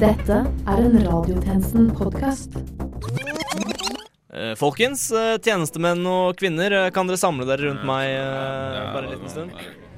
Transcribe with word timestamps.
Dette 0.00 0.36
er 0.64 0.78
en 0.80 0.94
Radiotjenesten-podkast. 1.04 2.54
Eh, 4.32 4.54
folkens, 4.56 5.02
eh, 5.12 5.34
tjenestemenn 5.44 6.06
og 6.08 6.38
kvinner, 6.40 6.72
eh, 6.72 6.90
kan 6.90 7.06
dere 7.06 7.20
samle 7.20 7.44
dere 7.44 7.68
rundt 7.68 7.84
meg 7.84 8.08
bare 8.94 9.04
en 9.04 9.12
liten 9.12 9.28
stund? 9.28 9.50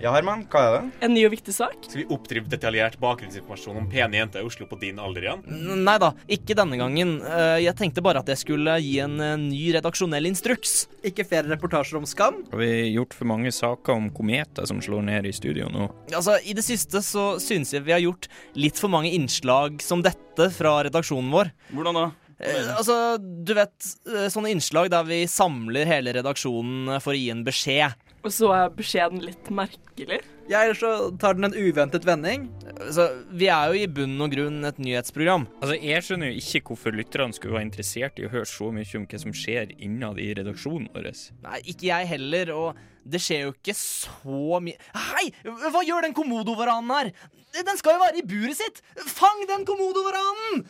Ja, 0.03 0.11
Herman, 0.17 0.41
hva 0.51 0.61
er 0.67 0.73
det? 0.75 0.87
En 1.07 1.13
ny 1.15 1.21
og 1.29 1.31
viktig 1.31 1.53
sak? 1.55 1.77
Skal 1.87 2.01
vi 2.01 2.05
oppdrive 2.11 2.49
detaljert 2.51 2.97
bakgrunnsinformasjon 2.99 3.77
om 3.79 3.85
pene 3.91 4.19
jenter 4.19 4.43
i 4.43 4.47
Oslo 4.49 4.67
på 4.67 4.75
din 4.81 4.99
alder 4.99 5.29
igjen? 5.29 5.45
Nei 5.87 5.95
da, 6.03 6.09
ikke 6.27 6.57
denne 6.59 6.75
gangen. 6.81 7.13
Eh, 7.23 7.61
Jeg 7.63 7.77
tenkte 7.79 8.03
bare 8.03 8.19
at 8.25 8.33
jeg 8.33 8.41
skulle 8.41 8.75
gi 8.83 8.97
en 9.05 9.15
eh, 9.23 9.37
ny 9.39 9.61
redaksjonell 9.77 10.27
instruks. 10.27 10.89
Ikke 11.07 11.23
flere 11.29 11.53
reportasjer 11.53 12.01
om 12.01 12.09
skam? 12.11 12.41
Har 12.51 12.59
vi 12.65 12.73
gjort 12.97 13.15
for 13.15 13.31
mange 13.31 13.55
saker 13.55 13.95
om 13.95 14.11
kometer 14.17 14.67
som 14.67 14.83
slår 14.83 15.07
ned 15.07 15.31
i 15.31 15.37
studio 15.39 15.71
nå? 15.71 15.87
Altså, 16.11 16.35
I 16.43 16.57
det 16.59 16.67
siste 16.67 16.99
så 17.07 17.37
synes 17.39 17.71
jeg 17.77 17.87
vi 17.87 17.95
har 17.95 18.03
gjort 18.03 18.27
litt 18.59 18.83
for 18.83 18.91
mange 18.91 19.15
innslag 19.15 19.79
som 19.87 20.03
dette 20.03 20.51
fra 20.59 20.81
redaksjonen 20.89 21.31
vår. 21.31 21.55
Hvordan 21.71 22.01
da? 22.01 22.09
Eh, 22.43 22.73
altså, 22.75 22.99
du 23.23 23.55
vet, 23.55 23.93
sånne 24.35 24.51
innslag 24.51 24.91
der 24.91 25.07
vi 25.07 25.23
samler 25.31 25.87
hele 25.87 26.19
redaksjonen 26.19 26.97
for 26.99 27.15
å 27.15 27.21
gi 27.23 27.31
en 27.31 27.47
beskjed. 27.47 27.95
Og 28.23 28.31
så 28.31 28.53
er 28.55 28.69
beskjeden 28.77 29.23
litt 29.25 29.49
merkelig. 29.51 30.21
Ja, 30.51 30.61
Eller 30.63 30.77
så 30.79 30.91
tar 31.19 31.35
den 31.35 31.49
en 31.49 31.57
uventet 31.57 32.05
vending. 32.07 32.49
Så 32.95 33.09
Vi 33.35 33.49
er 33.51 33.73
jo 33.73 33.81
i 33.83 33.89
bunn 33.91 34.15
og 34.23 34.31
grunn 34.35 34.61
et 34.69 34.79
nyhetsprogram. 34.79 35.49
Altså, 35.61 35.75
Jeg 35.83 36.07
skjønner 36.07 36.31
jo 36.31 36.39
ikke 36.39 36.63
hvorfor 36.71 36.95
lytterne 36.95 37.35
skulle 37.35 37.57
være 37.57 37.67
interessert 37.67 38.19
i 38.23 38.27
å 38.27 38.33
høre 38.33 38.47
så 38.47 38.71
mye 38.75 38.97
om 38.99 39.07
hva 39.11 39.19
som 39.25 39.35
skjer 39.35 39.75
innad 39.79 40.23
i 40.23 40.31
redaksjonen 40.39 40.89
vår. 40.95 41.11
Nei, 41.43 41.61
ikke 41.67 41.89
jeg 41.91 42.11
heller, 42.15 42.55
og 42.55 42.83
det 43.03 43.19
skjer 43.23 43.49
jo 43.49 43.55
ikke 43.57 43.75
så 43.75 44.61
mye 44.63 44.79
Hei! 44.95 45.33
Hva 45.43 45.83
gjør 45.83 46.07
den 46.07 46.15
kommodovaranen 46.15 46.93
her? 46.95 47.11
Den 47.53 47.77
skal 47.77 47.99
jo 47.99 48.05
være 48.05 48.23
i 48.23 48.27
buret 48.27 48.57
sitt! 48.57 48.79
Fang 49.11 49.43
den 49.51 49.67
kommodovaranen! 49.69 50.63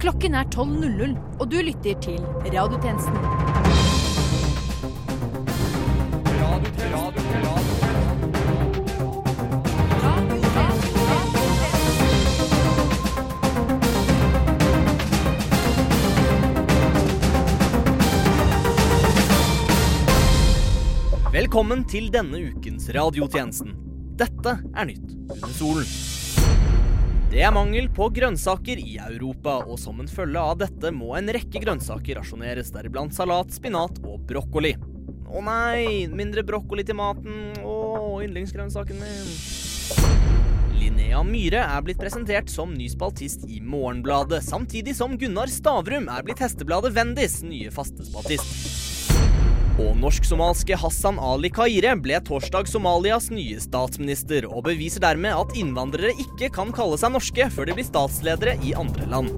Klokken 0.00 0.34
er 0.34 0.44
12.00, 0.44 1.16
og 1.40 1.50
du 1.52 1.58
lytter 1.60 1.98
til 2.00 2.20
Radiotjenesten. 2.54 3.16
Velkommen 21.32 21.84
til 21.84 22.08
denne 22.12 22.40
ukens 22.48 22.88
radiotjenesten. 22.96 23.76
Dette 24.16 24.56
er 24.72 24.88
nytt 24.88 25.12
under 25.28 25.52
solen. 25.60 26.19
Det 27.30 27.44
er 27.46 27.52
mangel 27.54 27.84
på 27.94 28.08
grønnsaker 28.10 28.80
i 28.82 28.96
Europa, 28.98 29.60
og 29.62 29.76
som 29.78 30.00
en 30.02 30.08
følge 30.10 30.40
av 30.42 30.56
dette 30.64 30.90
må 30.90 31.12
en 31.14 31.30
rekke 31.30 31.60
grønnsaker 31.62 32.18
rasjoneres, 32.18 32.72
deriblant 32.74 33.14
salat, 33.14 33.54
spinat 33.54 34.00
og 34.02 34.24
brokkoli. 34.26 34.72
Å 35.30 35.42
nei, 35.46 36.08
mindre 36.10 36.42
brokkoli 36.42 36.82
til 36.88 36.98
maten. 36.98 37.52
Å, 37.62 37.76
yndlingsgrønnsaken 38.26 38.98
min. 38.98 39.30
Linnea 40.80 41.22
Myhre 41.22 41.62
er 41.62 41.86
blitt 41.86 42.02
presentert 42.02 42.50
som 42.50 42.74
ny 42.74 42.90
spaltist 42.90 43.46
i 43.46 43.62
Morgenbladet, 43.62 44.42
samtidig 44.42 44.98
som 44.98 45.14
Gunnar 45.20 45.54
Stavrum 45.54 46.10
er 46.10 46.26
blitt 46.26 46.42
Hestebladet 46.42 46.96
Vendis 46.98 47.44
nye 47.46 47.70
faste 47.70 48.10
spaltist. 48.10 48.69
Og 49.80 49.94
norsk-somalske 49.96 50.76
Hassan 50.76 51.16
Ali 51.22 51.48
Kaire 51.54 51.94
ble 51.96 52.18
torsdag 52.26 52.68
Somalias 52.68 53.30
nye 53.32 53.56
statsminister, 53.62 54.44
og 54.44 54.66
beviser 54.66 55.00
dermed 55.00 55.32
at 55.32 55.54
innvandrere 55.56 56.12
ikke 56.20 56.50
kan 56.52 56.72
kalle 56.76 56.98
seg 57.00 57.14
norske 57.14 57.46
før 57.54 57.70
de 57.70 57.76
blir 57.78 57.86
statsledere 57.88 58.58
i 58.66 58.74
andre 58.76 59.08
land. 59.08 59.32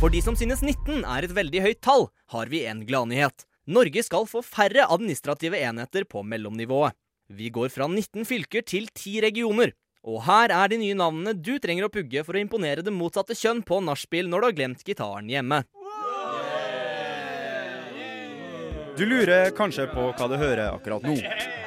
For 0.00 0.10
de 0.12 0.24
som 0.24 0.34
synes 0.38 0.64
19 0.64 1.06
er 1.06 1.28
et 1.28 1.36
veldig 1.36 1.62
høyt 1.68 1.82
tall, 1.86 2.08
har 2.34 2.50
vi 2.50 2.64
en 2.66 2.82
gladnyhet. 2.88 3.46
Norge 3.70 4.02
skal 4.06 4.26
få 4.30 4.42
færre 4.46 4.88
administrative 4.90 5.62
enheter 5.62 6.06
på 6.10 6.26
mellomnivået. 6.26 6.98
Vi 7.30 7.50
går 7.50 7.70
fra 7.74 7.86
19 7.90 8.26
fylker 8.26 8.66
til 8.66 8.90
10 8.90 9.20
regioner. 9.28 9.74
Og 10.06 10.20
her 10.22 10.52
er 10.54 10.70
de 10.70 10.78
nye 10.78 10.98
navnene 10.98 11.34
du 11.34 11.56
trenger 11.62 11.88
å 11.88 11.90
pugge 11.94 12.22
for 12.26 12.38
å 12.38 12.42
imponere 12.42 12.84
det 12.86 12.94
motsatte 12.94 13.34
kjønn 13.34 13.64
på 13.66 13.80
nachspiel 13.82 14.30
når 14.30 14.42
du 14.42 14.46
har 14.46 14.60
glemt 14.60 14.84
gitaren 14.86 15.30
hjemme. 15.30 15.64
Du 18.96 19.02
lurer 19.04 19.50
kanskje 19.52 19.84
på 19.92 20.06
hva 20.16 20.26
du 20.30 20.38
hører 20.40 20.70
akkurat 20.70 21.04
nå. 21.04 21.18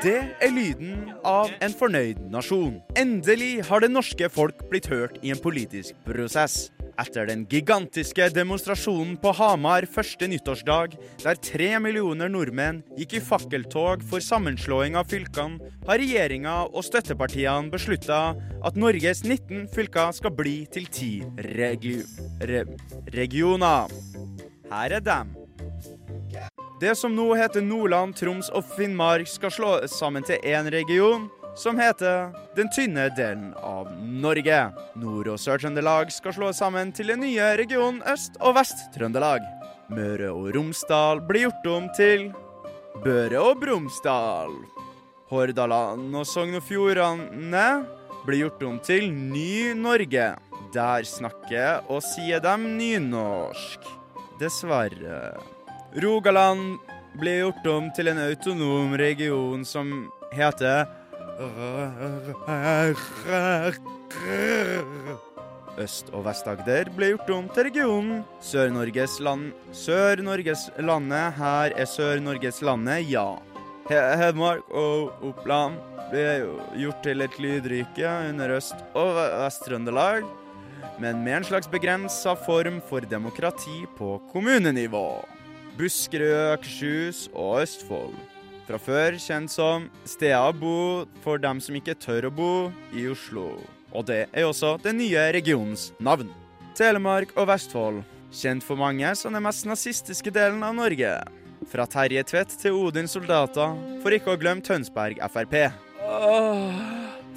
Det 0.02 0.16
er 0.42 0.50
lyden 0.50 1.12
av 1.28 1.52
en 1.62 1.76
fornøyd 1.78 2.24
nasjon. 2.34 2.80
Endelig 2.98 3.60
har 3.68 3.84
det 3.84 3.92
norske 3.94 4.30
folk 4.34 4.64
blitt 4.72 4.88
hørt 4.90 5.20
i 5.22 5.30
en 5.30 5.42
politisk 5.44 5.94
prosess. 6.08 6.72
Etter 7.00 7.30
den 7.30 7.46
gigantiske 7.48 8.26
demonstrasjonen 8.34 9.14
på 9.22 9.32
Hamar 9.38 9.86
første 9.94 10.28
nyttårsdag, 10.32 10.98
der 11.22 11.38
tre 11.46 11.70
millioner 11.80 12.32
nordmenn 12.34 12.82
gikk 12.98 13.20
i 13.20 13.24
fakkeltog 13.24 14.02
for 14.10 14.26
sammenslåing 14.26 14.98
av 15.00 15.08
fylkene, 15.14 15.62
har 15.86 16.02
regjeringa 16.02 16.56
og 16.66 16.84
støttepartiene 16.90 17.70
beslutta 17.72 18.24
at 18.66 18.80
Norges 18.80 19.22
19 19.22 19.70
fylker 19.76 20.18
skal 20.18 20.34
bli 20.36 20.64
til 20.74 20.90
10 20.90 21.46
regi 21.54 22.00
re 22.50 22.66
regioner. 23.14 23.94
Her 24.74 24.98
er 24.98 25.06
dem. 25.06 25.39
Det 26.80 26.96
som 26.96 27.12
nå 27.12 27.34
heter 27.36 27.60
Nordland, 27.62 28.16
Troms 28.16 28.48
og 28.56 28.64
Finnmark, 28.78 29.28
skal 29.28 29.52
slå 29.52 29.72
sammen 29.92 30.24
til 30.24 30.40
én 30.48 30.70
region, 30.72 31.26
som 31.60 31.76
heter 31.76 32.30
den 32.56 32.70
tynne 32.72 33.10
delen 33.18 33.50
av 33.60 33.90
Norge. 34.00 34.62
Nord- 34.96 35.28
og 35.34 35.42
Sør-Trøndelag 35.44 36.14
skal 36.16 36.38
slå 36.38 36.54
sammen 36.56 36.94
til 36.96 37.12
den 37.12 37.20
nye 37.26 37.50
regionen 37.60 38.00
Øst- 38.08 38.40
og 38.40 38.56
Vest-Trøndelag. 38.56 39.44
Møre 39.92 40.32
og 40.32 40.56
Romsdal 40.56 41.20
blir 41.28 41.50
gjort 41.50 41.68
om 41.68 41.92
til 42.00 42.30
Børe 43.04 43.44
og 43.44 43.60
Bromsdal. 43.60 44.56
Hordaland 45.30 46.16
og 46.16 46.26
Sogn 46.32 46.56
og 46.56 46.64
Fjordane 46.64 47.68
blir 48.24 48.46
gjort 48.46 48.68
om 48.72 48.80
til 48.80 49.12
Ny-Norge. 49.12 50.32
Der 50.72 51.04
snakker 51.04 51.84
og 51.90 52.06
sier 52.08 52.40
dem 52.40 52.70
nynorsk. 52.80 53.84
Dessverre. 54.40 55.59
Rogaland 55.96 56.78
ble 57.18 57.40
gjort 57.40 57.66
om 57.72 57.88
til 57.98 58.12
en 58.12 58.20
autonom 58.22 58.92
region 59.00 59.64
som 59.66 60.12
heter 60.36 60.86
Øst- 65.80 66.12
og 66.14 66.26
Vest-Agder 66.28 66.92
ble 66.94 67.14
gjort 67.14 67.32
om 67.34 67.48
til 67.56 67.70
regionen 67.70 68.22
Sør-Norges 68.44 69.18
land. 69.24 69.54
Sør-Norges 69.74 70.68
landet, 70.78 71.34
her 71.40 71.74
er 71.74 71.90
Sør-Norges 71.90 72.62
landet, 72.62 73.10
ja. 73.10 73.40
Hedmark 73.90 74.70
og 74.70 75.26
Oppland 75.26 75.80
ble 76.12 76.28
gjort 76.78 77.02
til 77.08 77.26
et 77.26 77.40
lydrike 77.42 78.14
under 78.30 78.54
Øst- 78.60 78.86
og 78.94 79.16
Vest-Trøndelag, 79.18 80.28
men 81.00 81.24
med 81.24 81.40
en 81.40 81.50
slags 81.50 81.72
begrensa 81.72 82.36
form 82.46 82.82
for 82.86 83.02
demokrati 83.02 83.88
på 83.98 84.20
kommunenivå. 84.30 85.39
Buskerud, 85.80 86.58
Akershus 86.58 87.30
og 87.32 87.62
Østfold. 87.62 88.16
Fra 88.68 88.78
før 88.84 89.16
kjent 89.16 89.50
som 89.54 89.86
steder 90.04 90.44
å 90.44 90.52
bo 90.52 90.80
for 91.24 91.40
dem 91.40 91.62
som 91.64 91.78
ikke 91.80 91.96
tør 91.96 92.28
å 92.28 92.32
bo 92.36 92.54
i 92.92 93.06
Oslo. 93.08 93.54
Og 93.96 94.04
det 94.10 94.26
er 94.28 94.46
også 94.46 94.76
den 94.84 95.00
nye 95.00 95.30
regionens 95.32 95.90
navn. 96.04 96.28
Telemark 96.76 97.32
og 97.40 97.48
Vestfold. 97.50 98.02
Kjent 98.36 98.66
for 98.68 98.78
mange 98.78 99.08
som 99.18 99.34
den 99.34 99.46
mest 99.46 99.66
nazistiske 99.66 100.34
delen 100.36 100.62
av 100.68 100.76
Norge. 100.78 101.16
Fra 101.72 101.88
Terje 101.90 102.26
Tvedt 102.28 102.58
til 102.60 102.76
Odins 102.76 103.16
soldater, 103.16 103.80
for 104.04 104.14
ikke 104.14 104.36
å 104.36 104.42
glemme 104.42 104.66
Tønsberg 104.66 105.24
Frp. 105.32 105.56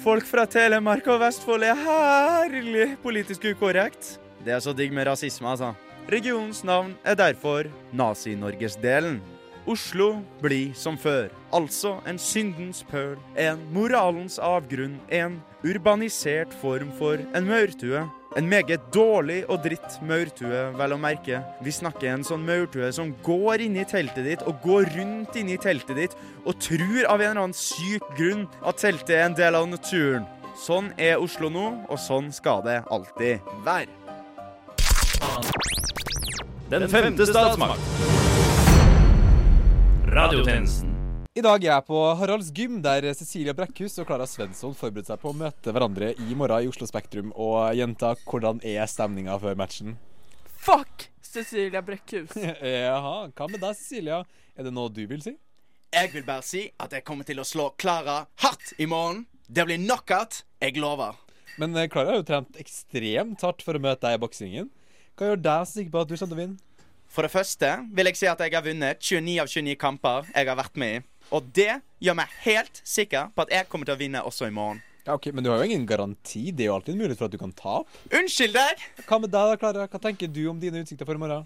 Folk 0.03 0.27
fra 0.27 0.43
Telemark 0.51 1.07
og 1.07 1.23
Vestfold 1.23 1.63
er 1.63 1.79
herlig 1.79 2.91
politisk 3.01 3.47
ukorrekt. 3.53 4.17
Det 4.43 4.51
er 4.51 4.61
så 4.63 4.75
digg 4.75 4.91
med 4.91 5.07
rasisme, 5.07 5.47
altså. 5.47 5.71
Regionens 6.11 6.63
navn 6.63 6.97
er 7.05 7.15
derfor 7.15 7.63
Nazi-Norgesdelen. 7.95 9.21
Oslo 9.65 10.17
blir 10.41 10.73
som 10.75 10.97
før, 10.99 11.29
altså 11.55 11.93
en 12.07 12.17
syndens 12.19 12.81
pøl, 12.83 13.15
en 13.39 13.61
moralens 13.71 14.35
avgrunn, 14.43 14.97
en 15.07 15.37
urbanisert 15.63 16.51
form 16.59 16.91
for 16.97 17.23
en 17.31 17.47
maurtue. 17.47 18.03
En 18.35 18.49
meget 18.49 18.81
dårlig 18.91 19.45
og 19.47 19.61
dritt 19.63 19.95
maurtue, 20.03 20.65
vel 20.75 20.95
å 20.95 20.99
merke. 20.99 21.39
Vi 21.63 21.71
snakker 21.71 22.11
en 22.11 22.27
sånn 22.27 22.43
maurtue 22.43 22.91
som 22.91 23.15
går 23.23 23.63
inn 23.63 23.79
i 23.79 23.87
teltet 23.87 24.27
ditt 24.27 24.43
og 24.43 24.59
går 24.65 24.89
rundt 24.97 25.39
inni 25.39 25.55
teltet 25.55 25.95
ditt 26.01 26.17
og 26.43 26.59
tror 26.59 27.07
av 27.07 27.21
en 27.21 27.29
eller 27.29 27.43
annen 27.45 27.55
syk 27.55 28.03
grunn 28.17 28.49
at 28.59 28.83
teltet 28.83 29.15
er 29.15 29.27
en 29.29 29.39
del 29.39 29.55
av 29.55 29.69
naturen. 29.71 30.27
Sånn 30.59 30.91
er 30.99 31.21
Oslo 31.21 31.47
nå, 31.49 31.69
og 31.87 31.97
sånn 32.01 32.33
skal 32.35 32.65
det 32.67 32.81
alltid 32.91 33.53
være. 33.63 34.03
Den 36.73 36.89
femte 36.89 37.25
statsmakt. 37.25 37.81
Radiotjenesten. 40.07 40.89
I 41.37 41.43
dag 41.45 41.61
er 41.61 41.69
jeg 41.69 41.85
på 41.85 41.99
Haralds 42.17 42.49
gym, 42.49 42.79
der 42.81 43.05
Cecilia 43.13 43.53
Brekkhus 43.53 43.99
og 44.01 44.07
Klara 44.09 44.25
Svensson 44.25 44.73
forbereder 44.73 45.11
seg 45.13 45.21
på 45.21 45.29
å 45.29 45.37
møte 45.37 45.69
hverandre 45.69 46.09
i 46.17 46.33
morgen 46.33 46.65
i 46.65 46.71
Oslo 46.71 46.89
Spektrum. 46.89 47.29
Og 47.37 47.77
jenta, 47.77 48.15
hvordan 48.25 48.63
er 48.65 48.89
stemninga 48.89 49.37
før 49.37 49.61
matchen? 49.61 49.99
Fuck 50.65 51.11
Cecilia 51.21 51.85
Brekkhus. 51.85 52.33
Jaha, 52.87 53.15
hva 53.29 53.51
med 53.53 53.61
deg, 53.61 53.77
Cecilia? 53.77 54.23
Er 54.57 54.65
det 54.65 54.73
noe 54.73 54.89
du 54.89 55.05
vil 55.13 55.21
si? 55.21 55.37
Jeg 55.93 56.09
vil 56.17 56.25
bare 56.25 56.41
si 56.41 56.65
at 56.81 56.97
jeg 56.97 57.05
kommer 57.05 57.29
til 57.29 57.37
å 57.37 57.45
slå 57.45 57.69
Klara 57.77 58.23
hardt 58.41 58.73
i 58.81 58.89
morgen. 58.89 59.27
Det 59.45 59.69
blir 59.69 59.77
knockout. 59.77 60.41
Jeg 60.57 60.81
lover. 60.81 61.21
Men 61.61 61.77
eh, 61.77 61.85
Klara 61.85 62.15
har 62.15 62.23
jo 62.23 62.31
trent 62.33 62.57
ekstremt 62.57 63.45
hardt 63.45 63.61
for 63.61 63.77
å 63.77 63.89
møte 63.91 64.07
deg 64.07 64.17
i 64.17 64.25
boksingen. 64.25 64.73
Hva 65.13 65.27
gjør 65.29 65.41
deg 65.45 65.65
så 65.67 65.77
sikker 65.77 65.91
på 65.93 66.01
at 66.01 66.09
du 66.09 66.15
kommer 66.15 66.31
til 66.31 66.33
å 66.33 66.41
vinne? 66.41 66.87
For 67.13 67.21
det 67.21 67.29
første 67.29 67.67
vil 67.93 68.09
jeg 68.09 68.17
si 68.17 68.29
at 68.31 68.39
jeg 68.41 68.55
har 68.55 68.63
vunnet 68.65 68.97
29 68.97 69.35
av 69.43 69.51
29 69.51 69.75
kamper 69.77 70.31
jeg 70.31 70.49
har 70.49 70.57
vært 70.57 70.79
med 70.81 70.95
i. 70.95 71.03
Og 71.37 71.51
det 71.53 71.75
gjør 72.01 72.17
meg 72.17 72.31
helt 72.47 72.81
sikker 72.81 73.29
på 73.35 73.45
at 73.45 73.53
jeg 73.53 73.67
kommer 73.69 73.85
til 73.85 73.93
å 73.93 73.99
vinne 73.99 74.23
også 74.25 74.49
i 74.49 74.55
morgen. 74.55 74.81
Ja, 75.05 75.13
ok, 75.13 75.29
Men 75.35 75.45
du 75.45 75.51
har 75.51 75.61
jo 75.61 75.67
ingen 75.69 75.85
garanti. 75.85 76.49
Det 76.49 76.65
er 76.65 76.71
jo 76.71 76.77
alltid 76.79 76.95
en 76.95 77.03
mulighet 77.03 77.21
for 77.21 77.29
at 77.29 77.35
du 77.35 77.37
kan 77.37 77.53
tape. 77.53 78.01
Unnskyld 78.09 78.57
deg! 78.57 78.85
Hva 79.05 79.19
med 79.21 79.29
deg 79.35 79.51
da, 79.51 79.59
Klara? 79.61 79.85
Hva 79.91 80.01
tenker 80.01 80.31
du 80.31 80.47
om 80.49 80.59
dine 80.59 80.81
utsikter 80.81 81.05
for 81.05 81.19
i 81.19 81.21
morgen? 81.21 81.45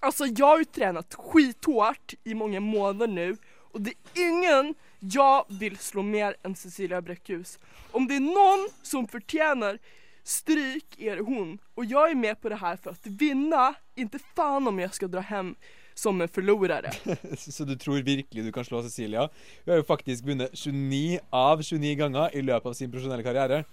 Alltså 0.00 0.26
jag 0.26 0.46
har 0.46 0.58
ju 0.58 0.64
tränat 0.64 1.14
skithårt 1.14 2.14
i 2.24 2.34
många 2.34 2.60
månader 2.60 3.06
nu 3.06 3.36
och 3.72 3.80
det 3.80 3.90
är 3.90 4.28
ingen 4.28 4.74
jag 5.00 5.44
vill 5.48 5.78
slå 5.78 6.02
mer 6.02 6.36
än 6.42 6.54
Cecilia 6.54 7.02
Bräckhus. 7.02 7.58
Om 7.92 8.08
det 8.08 8.16
är 8.16 8.20
någon 8.20 8.68
som 8.82 9.08
förtjänar 9.08 9.78
stryk 10.26 10.98
er 10.98 11.16
det 11.16 11.22
hon. 11.22 11.58
Och 11.74 11.84
jag 11.84 12.10
är 12.10 12.14
med 12.14 12.40
på 12.40 12.48
det 12.48 12.56
här 12.56 12.76
för 12.76 12.90
att 12.90 13.06
vinna, 13.06 13.74
inte 13.94 14.18
fan 14.36 14.68
om 14.68 14.78
jag 14.78 14.94
ska 14.94 15.06
dra 15.06 15.20
hem 15.20 15.54
som 15.94 16.20
en 16.20 16.28
förlorare. 16.28 16.92
Så 17.36 17.64
du 17.64 17.76
tror 17.76 17.98
virkelig 17.98 18.44
du 18.44 18.52
kan 18.52 18.64
slå 18.64 18.82
Cecilia? 18.82 19.20
Hun 19.64 19.72
har 19.72 19.76
jo 19.76 19.84
faktisk 19.84 20.24
vunnet 20.24 20.50
29 20.52 21.20
av 21.30 21.62
29 21.62 21.94
ganger 21.94 22.36
i 22.36 22.42
løpet 22.42 22.66
av 22.66 22.72
sin 22.72 22.92
profesjonelle 22.92 23.22
karriere. 23.22 23.64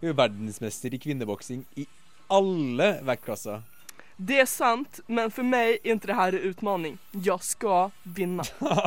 Hun 0.00 0.10
er 0.10 0.16
verdensmester 0.18 0.94
i 0.94 0.98
kvinneboksing 0.98 1.64
i 1.76 1.86
alle 2.28 2.98
vektklasser. 3.02 3.62
Det 4.16 4.40
er 4.42 4.48
sant, 4.50 5.00
men 5.06 5.30
for 5.30 5.46
meg 5.46 5.76
er 5.76 5.94
ikke 5.94 6.10
det 6.10 6.14
här 6.18 6.34
en 6.34 6.48
utfordring. 6.50 6.98
Jeg 7.14 7.38
skal 7.46 7.92
vinne. 8.02 8.42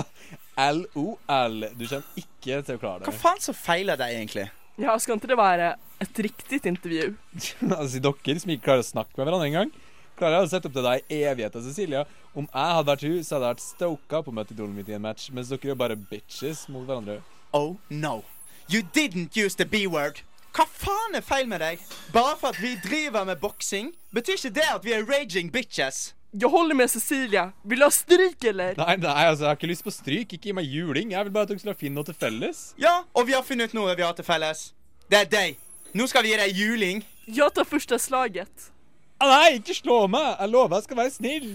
LOL. 0.57 1.63
Du 1.79 1.85
kommer 1.87 2.19
ikke 2.19 2.59
til 2.61 2.75
å 2.75 2.81
klare 2.81 2.99
det. 2.99 3.07
Hva 3.07 3.13
faen 3.15 3.39
som 3.39 3.55
feiler 3.55 3.99
deg 3.99 4.17
egentlig? 4.17 4.49
Ja, 4.79 4.95
skal 4.99 5.17
ikke 5.19 5.31
det 5.31 5.37
være 5.39 5.73
et 6.01 6.19
riktig 6.25 6.61
intervju? 6.65 7.13
altså, 7.79 7.99
dere 7.99 8.39
som 8.39 8.53
ikke 8.53 8.67
klarer 8.69 8.85
å 8.85 8.87
snakke 8.87 9.17
med 9.17 9.27
hverandre 9.27 9.49
engang. 9.49 9.73
Klarer 10.19 10.37
jeg 10.37 10.47
å 10.47 10.51
sette 10.51 10.69
opp 10.69 10.75
til 10.75 10.85
deg 10.85 11.13
i 11.13 11.21
evigheter, 11.27 11.63
Cecilia. 11.65 12.05
Om 12.37 12.47
jeg 12.47 12.75
hadde 12.77 12.91
vært 12.91 13.05
hun, 13.07 13.19
så 13.25 13.35
hadde 13.35 13.47
jeg 13.47 13.55
vært 13.55 13.65
stoka 13.65 14.21
på 14.21 14.31
å 14.31 14.35
møte 14.37 14.55
idolet 14.55 14.77
mitt 14.77 14.91
i 14.91 14.95
en 14.95 15.03
match, 15.03 15.29
mens 15.33 15.51
dere 15.51 15.73
er 15.73 15.79
bare 15.79 15.97
bitches 15.97 16.67
mot 16.71 16.85
hverandre. 16.85 17.19
Oh 17.57 17.77
no. 17.89 18.21
You 18.69 18.83
didn't 18.83 19.35
use 19.35 19.57
the 19.57 19.65
B-word. 19.65 20.21
Hva 20.55 20.65
faen 20.67 21.15
er 21.15 21.23
feil 21.23 21.47
med 21.47 21.63
deg? 21.63 21.83
Bare 22.13 22.37
for 22.39 22.51
at 22.51 22.59
vi 22.61 22.75
driver 22.83 23.25
med 23.27 23.39
boksing, 23.43 23.93
betyr 24.15 24.39
ikke 24.39 24.55
det 24.59 24.67
at 24.67 24.85
vi 24.87 24.95
er 24.95 25.07
raging 25.07 25.51
bitches. 25.51 26.11
Jag 26.33 26.49
holder 26.49 26.75
med 26.75 26.91
Cecilia. 26.91 27.51
Vil 27.63 27.79
du 27.79 27.85
ha 27.85 27.91
stryk 27.91 28.43
eller? 28.43 28.75
Nei, 28.77 28.95
nei, 28.97 29.25
altså, 29.27 29.43
jeg 29.43 29.49
har 29.49 29.57
ikke 29.59 29.67
lyst 29.67 29.83
på 29.83 29.91
stryk. 29.91 30.33
Ikke 30.37 30.47
gi 30.47 30.53
meg 30.55 30.69
juling. 30.71 31.11
Jeg 31.11 31.27
vil 31.27 31.33
bare 31.35 31.43
at 31.43 31.51
dere 31.51 31.59
skal 31.59 31.75
finne 31.75 31.99
noe 31.99 32.07
til 32.07 32.15
felles. 32.15 32.61
Ja, 32.79 33.01
og 33.11 33.27
vi 33.27 33.35
har 33.35 33.43
funnet 33.43 33.75
noe 33.75 33.95
vi 33.99 34.05
har 34.05 34.15
til 34.15 34.23
felles. 34.27 34.69
Det 35.11 35.19
er 35.25 35.27
deg. 35.27 35.57
Nå 35.91 36.07
skal 36.07 36.23
vi 36.23 36.31
gi 36.31 36.39
deg 36.39 36.55
juling. 36.55 37.03
Jeg 37.27 37.51
tar 37.55 37.67
første 37.67 37.99
slaget. 37.99 38.71
Ah, 39.19 39.27
nei, 39.27 39.57
ikke 39.59 39.75
slå 39.75 40.05
meg! 40.09 40.31
Jeg 40.39 40.49
lover 40.49 40.79
jeg 40.79 40.87
skal 40.87 40.97
være 40.97 41.11
snill. 41.13 41.49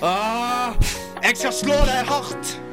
Ah, 0.00 0.78
jeg 1.26 1.36
skal 1.42 1.52
slå 1.58 1.80
deg 1.90 2.06
hardt. 2.08 2.71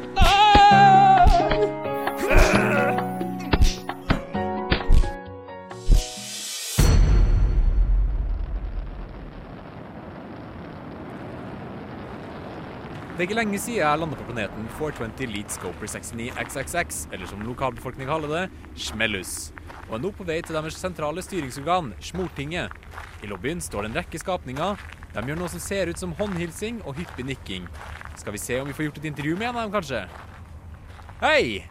Det 13.20 13.26
er 13.26 13.34
ikke 13.34 13.36
lenge 13.42 13.60
siden 13.60 13.82
jeg 13.82 14.00
landet 14.00 14.16
på 14.22 14.26
planeten 14.30 14.68
420 14.80 15.26
Lead 15.28 15.50
Scoper 15.52 15.90
69 15.92 16.38
XXX, 16.40 17.00
eller 17.12 17.28
som 17.28 17.42
lokalbefolkningen 17.44 18.08
kaller 18.08 18.32
det, 18.32 18.44
Schmellus. 18.80 19.52
og 19.90 19.98
er 19.98 20.04
nå 20.06 20.12
på 20.16 20.24
vei 20.24 20.38
til 20.40 20.56
deres 20.56 20.78
sentrale 20.80 21.20
styringsorgan, 21.20 21.90
Smortinget. 22.00 22.72
I 23.20 23.28
lobbyen 23.28 23.60
står 23.60 23.84
det 23.84 23.92
en 23.92 24.00
rekke 24.00 24.24
skapninger. 24.24 24.80
De 25.12 25.26
gjør 25.28 25.42
noe 25.42 25.52
som 25.52 25.60
ser 25.60 25.92
ut 25.92 26.00
som 26.00 26.16
håndhilsing 26.16 26.80
og 26.86 26.96
hyppig 26.96 27.28
nikking. 27.28 27.68
Skal 28.16 28.38
vi 28.38 28.40
se 28.40 28.62
om 28.62 28.72
vi 28.72 28.78
får 28.78 28.88
gjort 28.88 29.04
et 29.04 29.12
intervju 29.12 29.36
med 29.36 29.50
en 29.50 29.56
av 29.58 29.68
dem, 29.68 29.76
kanskje? 29.76 30.06
Hei! 31.20 31.66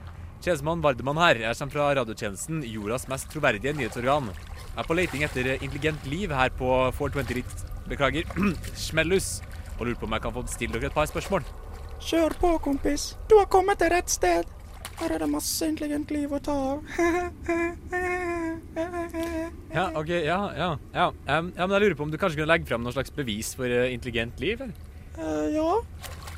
Tjenestemann 0.44 0.84
Vardemann 0.84 1.24
her. 1.24 1.46
Jeg 1.48 1.62
kommer 1.62 1.78
fra 1.78 1.90
radiotjenesten, 1.96 2.60
jordas 2.76 3.08
mest 3.08 3.32
troverdige 3.32 3.72
nyhetsorgan. 3.72 4.34
Jeg 4.34 4.82
er 4.84 4.92
på 4.92 5.00
leting 5.00 5.24
etter 5.24 5.54
intelligent 5.56 6.12
liv 6.12 6.28
her 6.28 6.52
på 6.60 6.74
420 7.00 7.40
Lead 7.40 7.70
Beklager, 7.88 8.28
Smellus 8.88 9.38
og 9.78 9.86
lurte 9.86 10.00
på 10.00 10.06
om 10.06 10.14
jeg 10.16 10.26
kan 10.26 10.34
få 10.34 10.44
stille 10.50 10.78
dere 10.78 10.90
et 10.90 10.96
par 10.96 11.08
spørsmål. 11.10 11.42
Kjør 11.98 12.34
på, 12.40 12.52
kompis. 12.62 13.16
Du 13.30 13.38
har 13.38 13.48
kommet 13.50 13.78
til 13.80 13.90
rett 13.92 14.10
sted. 14.10 14.46
Her 14.98 15.12
er 15.14 15.22
det 15.22 15.28
masse 15.30 15.66
intelligent 15.66 16.10
liv 16.10 16.32
å 16.34 16.38
ta 16.42 16.54
av. 16.72 16.78
ja, 19.76 19.84
OK. 19.94 20.08
Ja, 20.10 20.38
ja. 20.58 20.70
ja. 20.94 21.06
Um, 21.10 21.52
ja, 21.54 21.66
Men 21.66 21.74
jeg 21.76 21.82
lurer 21.84 21.98
på 21.98 22.06
om 22.06 22.10
du 22.10 22.18
kanskje 22.18 22.40
kunne 22.40 22.50
legge 22.50 22.66
fram 22.70 22.82
noe 22.82 22.94
slags 22.94 23.14
bevis 23.14 23.52
for 23.58 23.70
eh, 23.70 23.92
intelligent 23.94 24.40
liv? 24.42 24.62
Uh, 25.18 25.46
ja. 25.54 25.70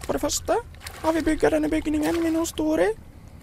For 0.04 0.12
det 0.16 0.22
første 0.25 0.58
har 1.00 1.16
vi 1.16 1.25
bygga 1.25 1.54
denne 1.56 1.72
bygningen 1.72 2.20
vi 2.20 2.34
nå 2.34 2.44
står 2.48 2.84
i. 2.84 2.90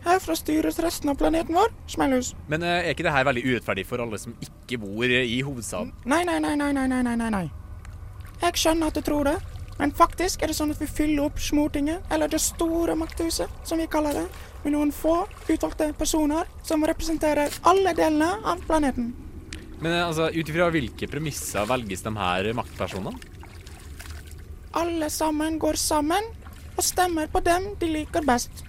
Herfra 0.05 0.37
styres 0.37 0.77
resten 0.85 1.09
av 1.09 1.17
planeten 1.19 1.57
vår. 1.57 1.73
Smellhus. 1.89 2.35
Men 2.51 2.61
uh, 2.65 2.77
er 2.77 2.93
ikke 2.93 3.05
det 3.07 3.15
her 3.17 3.25
veldig 3.29 3.45
urettferdig 3.47 3.85
for 3.89 4.05
alle 4.05 4.21
som 4.21 4.37
ikke 4.37 4.77
bor 4.85 5.05
i 5.09 5.41
hovedstaden? 5.41 5.93
Nei, 6.05 6.23
nei, 6.29 6.37
nei, 6.45 6.53
nei, 6.61 6.73
nei, 6.77 7.01
nei, 7.01 7.29
nei. 7.33 7.47
Jeg 8.43 8.53
skjønner 8.61 8.91
at 8.91 8.97
du 8.97 9.01
tror 9.01 9.25
det, 9.25 9.37
men 9.77 9.93
faktisk 9.93 10.41
er 10.41 10.51
det 10.51 10.57
sånn 10.57 10.73
at 10.73 10.81
vi 10.81 10.89
fyller 10.89 11.27
opp 11.27 11.39
Smortinget, 11.41 12.05
eller 12.13 12.31
det 12.31 12.41
store 12.41 12.95
makthuset, 12.97 13.51
som 13.63 13.77
vi 13.77 13.87
kaller 13.91 14.17
det, 14.17 14.25
med 14.63 14.73
noen 14.73 14.91
få 14.91 15.19
utvalgte 15.47 15.91
personer 15.97 16.49
som 16.65 16.85
representerer 16.87 17.53
alle 17.69 17.93
delene 17.97 18.31
av 18.43 18.63
planeten. 18.65 19.13
Men 19.79 19.91
eh, 19.93 20.07
altså, 20.07 20.31
ut 20.33 20.49
ifra 20.49 20.71
hvilke 20.73 21.09
premisser 21.09 21.67
velges 21.69 22.01
de 22.05 22.15
her 22.17 22.49
maktpersonene? 22.57 23.13
Alle 24.77 25.09
sammen 25.13 25.59
går 25.61 25.77
sammen 25.79 26.25
og 26.77 26.85
stemmer 26.85 27.29
på 27.31 27.41
dem 27.45 27.71
de 27.81 27.89
liker 27.93 28.25
best. 28.25 28.63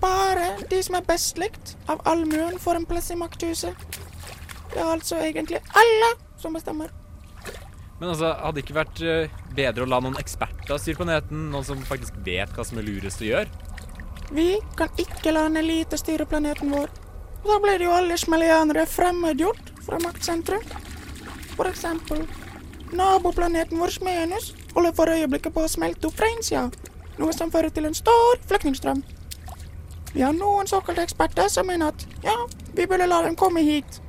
Bare 0.00 0.54
de 0.70 0.80
som 0.84 0.98
er 0.98 1.06
best 1.06 1.40
likt 1.40 1.74
av 1.90 2.00
allmuen, 2.08 2.58
får 2.60 2.80
en 2.80 2.88
plass 2.88 3.10
i 3.12 3.18
makthuset. 3.18 3.88
Det 4.72 4.80
er 4.80 4.92
altså 4.92 5.20
egentlig 5.24 5.60
alle 5.76 6.12
som 6.38 6.54
bestemmer. 6.56 6.92
Men 7.98 8.12
altså, 8.12 8.30
hadde 8.38 8.54
det 8.58 8.64
ikke 8.64 8.78
vært 8.78 9.00
eh, 9.02 9.38
bedre 9.56 9.84
å 9.84 9.90
la 9.90 9.98
noen 10.04 10.18
eksperter 10.20 10.78
styre 10.78 11.02
planeten? 11.02 11.48
Noen 11.52 11.66
som 11.66 11.80
faktisk 11.86 12.20
vet 12.26 12.52
hva 12.54 12.66
som 12.66 12.78
er 12.78 12.86
lurest 12.86 13.24
å 13.24 13.26
gjøre? 13.26 13.66
Vi 14.30 14.58
kan 14.78 14.92
ikke 15.00 15.32
la 15.34 15.46
en 15.48 15.58
elite 15.58 15.98
styre 15.98 16.28
planeten 16.28 16.70
vår. 16.74 16.92
Og 17.42 17.48
da 17.50 17.58
blir 17.62 17.82
jo 17.82 17.94
alle 17.94 18.18
smelianere 18.20 18.84
fremmedgjort 18.90 19.72
fra 19.86 19.98
maktsentrum. 20.04 20.62
For 21.56 21.70
eksempel 21.70 22.22
naboplaneten 22.94 23.78
vår 23.80 23.94
Smenus 23.98 24.52
holder 24.74 24.94
for 24.96 25.10
øyeblikket 25.12 25.54
på 25.54 25.64
å 25.64 25.70
smelte 25.70 26.08
opp 26.08 26.16
fra 26.18 26.28
innsida, 26.32 26.68
noe 27.18 27.34
som 27.36 27.50
fører 27.52 27.72
til 27.74 27.88
en 27.88 27.96
stor 27.96 28.38
flyktningstrøm. 28.48 29.02
Vi 30.14 30.22
har 30.24 30.36
noen 30.36 30.68
såkalte 30.70 31.04
eksperter 31.04 31.50
som 31.52 31.68
mener 31.68 31.92
at 31.92 32.06
ja, 32.24 32.36
vi 32.74 32.86
burde 32.86 33.08
la 33.10 33.20
dem 33.26 33.36
komme 33.36 33.64
hit. 33.66 34.00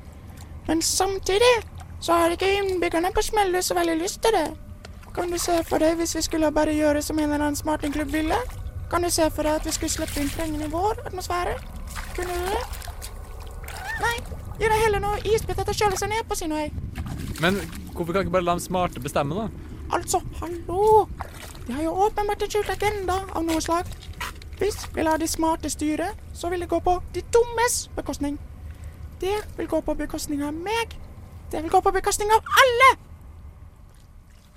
Men 0.68 0.82
samtidig 0.86 1.52
så 2.00 2.16
har 2.16 2.34
ikke 2.34 2.50
innbyggerne 2.58 3.12
på 3.16 3.24
Smellet 3.26 3.66
så 3.66 3.76
veldig 3.76 3.98
lyst 4.00 4.22
til 4.24 4.36
det. 4.36 4.48
Kan 5.16 5.32
du 5.32 5.38
se 5.42 5.58
for 5.68 5.84
deg 5.84 5.98
hvis 6.00 6.16
vi 6.16 6.22
skulle 6.24 6.52
bare 6.56 6.76
gjøre 6.76 7.02
som 7.04 7.20
en 7.20 7.28
eller 7.28 7.50
annen 7.50 7.60
smartingklubb 7.60 8.12
ville? 8.14 8.38
Kan 8.92 9.04
du 9.04 9.10
se 9.14 9.28
for 9.30 9.44
deg 9.44 9.60
at 9.60 9.66
vi 9.68 9.74
skulle 9.76 9.92
slippe 9.92 10.22
inn 10.22 10.30
trengene 10.34 10.70
i 10.70 10.72
vår 10.72 11.02
atmosfære? 11.10 11.58
Kunne 12.16 12.38
du 12.38 12.54
det? 12.54 12.62
Nei, 14.00 14.16
gi 14.62 14.70
deg 14.70 14.84
heller 14.86 15.04
noe 15.04 15.20
isbiter 15.28 15.66
til 15.66 15.76
å 15.76 15.80
kjøle 15.82 16.00
seg 16.00 16.14
ned 16.14 16.30
på 16.30 16.38
sin 16.40 16.56
vei. 16.56 16.70
Men 17.44 17.60
hvorfor 17.94 18.14
kan 18.14 18.24
ikke 18.24 18.38
bare 18.38 18.48
la 18.48 18.56
de 18.60 18.64
smarte 18.64 19.04
bestemme, 19.04 19.36
da? 19.36 19.50
Altså, 19.96 20.22
hallo! 20.40 21.08
De 21.68 21.74
har 21.74 21.84
jo 21.84 21.98
åpenbart 22.06 22.46
en 22.46 22.54
skjult 22.54 22.72
agenda 22.74 23.20
av 23.34 23.44
noe 23.46 23.62
slag. 23.62 23.90
Hvis 24.60 24.80
vi 24.96 25.04
lar 25.06 25.20
de 25.20 25.28
smarte 25.28 25.70
styre, 25.72 26.10
så 26.34 26.50
vil 26.50 26.64
det 26.64 26.72
gå 26.72 26.80
på 26.84 26.96
de 27.14 27.22
dummes 27.34 27.78
bekostning. 27.96 28.40
Det 29.22 29.36
vil 29.58 29.68
gå 29.68 29.82
på 29.84 29.96
bekostning 30.00 30.44
av 30.48 30.56
meg. 30.56 30.96
Det 31.52 31.62
vil 31.62 31.72
gå 31.72 31.82
på 31.82 31.92
bekostning 31.92 32.30
av 32.32 32.46
alle! 32.64 32.90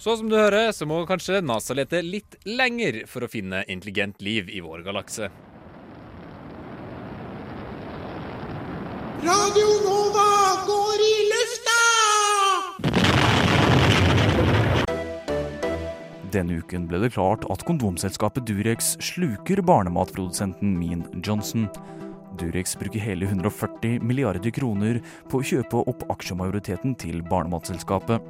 Så 0.03 0.17
som 0.19 0.29
du 0.29 0.35
hører, 0.37 0.73
så 0.75 0.87
må 0.89 1.05
kanskje 1.07 1.41
NASA 1.45 1.77
lete 1.79 2.03
litt 2.03 2.35
lenger 2.45 3.05
for 3.07 3.23
å 3.25 3.31
finne 3.31 3.63
intelligent 3.71 4.19
liv 4.21 4.51
i 4.51 4.61
vår 4.61 4.83
galakse. 4.85 5.31
Radio 9.23 9.69
Nova 9.87 10.27
går 10.67 11.05
i 11.07 11.15
lufta! 11.31 11.79
Denne 16.35 16.59
uken 16.59 16.89
ble 16.91 16.99
det 17.05 17.13
klart 17.15 17.47
at 17.53 17.63
kondomselskapet 17.69 18.43
Durex 18.49 18.97
sluker 19.05 19.63
barnematprodusenten 19.63 20.75
Mean 20.81 21.07
Johnson. 21.23 21.71
Durex 22.39 22.77
bruker 22.79 23.01
hele 23.01 23.27
140 23.29 24.01
milliarder 24.05 24.51
kroner 24.55 25.01
på 25.31 25.41
å 25.41 25.47
kjøpe 25.47 25.83
opp 25.91 26.05
aksjemajoriteten 26.13 26.97
til 27.01 27.21
barnematselskapet. 27.29 28.23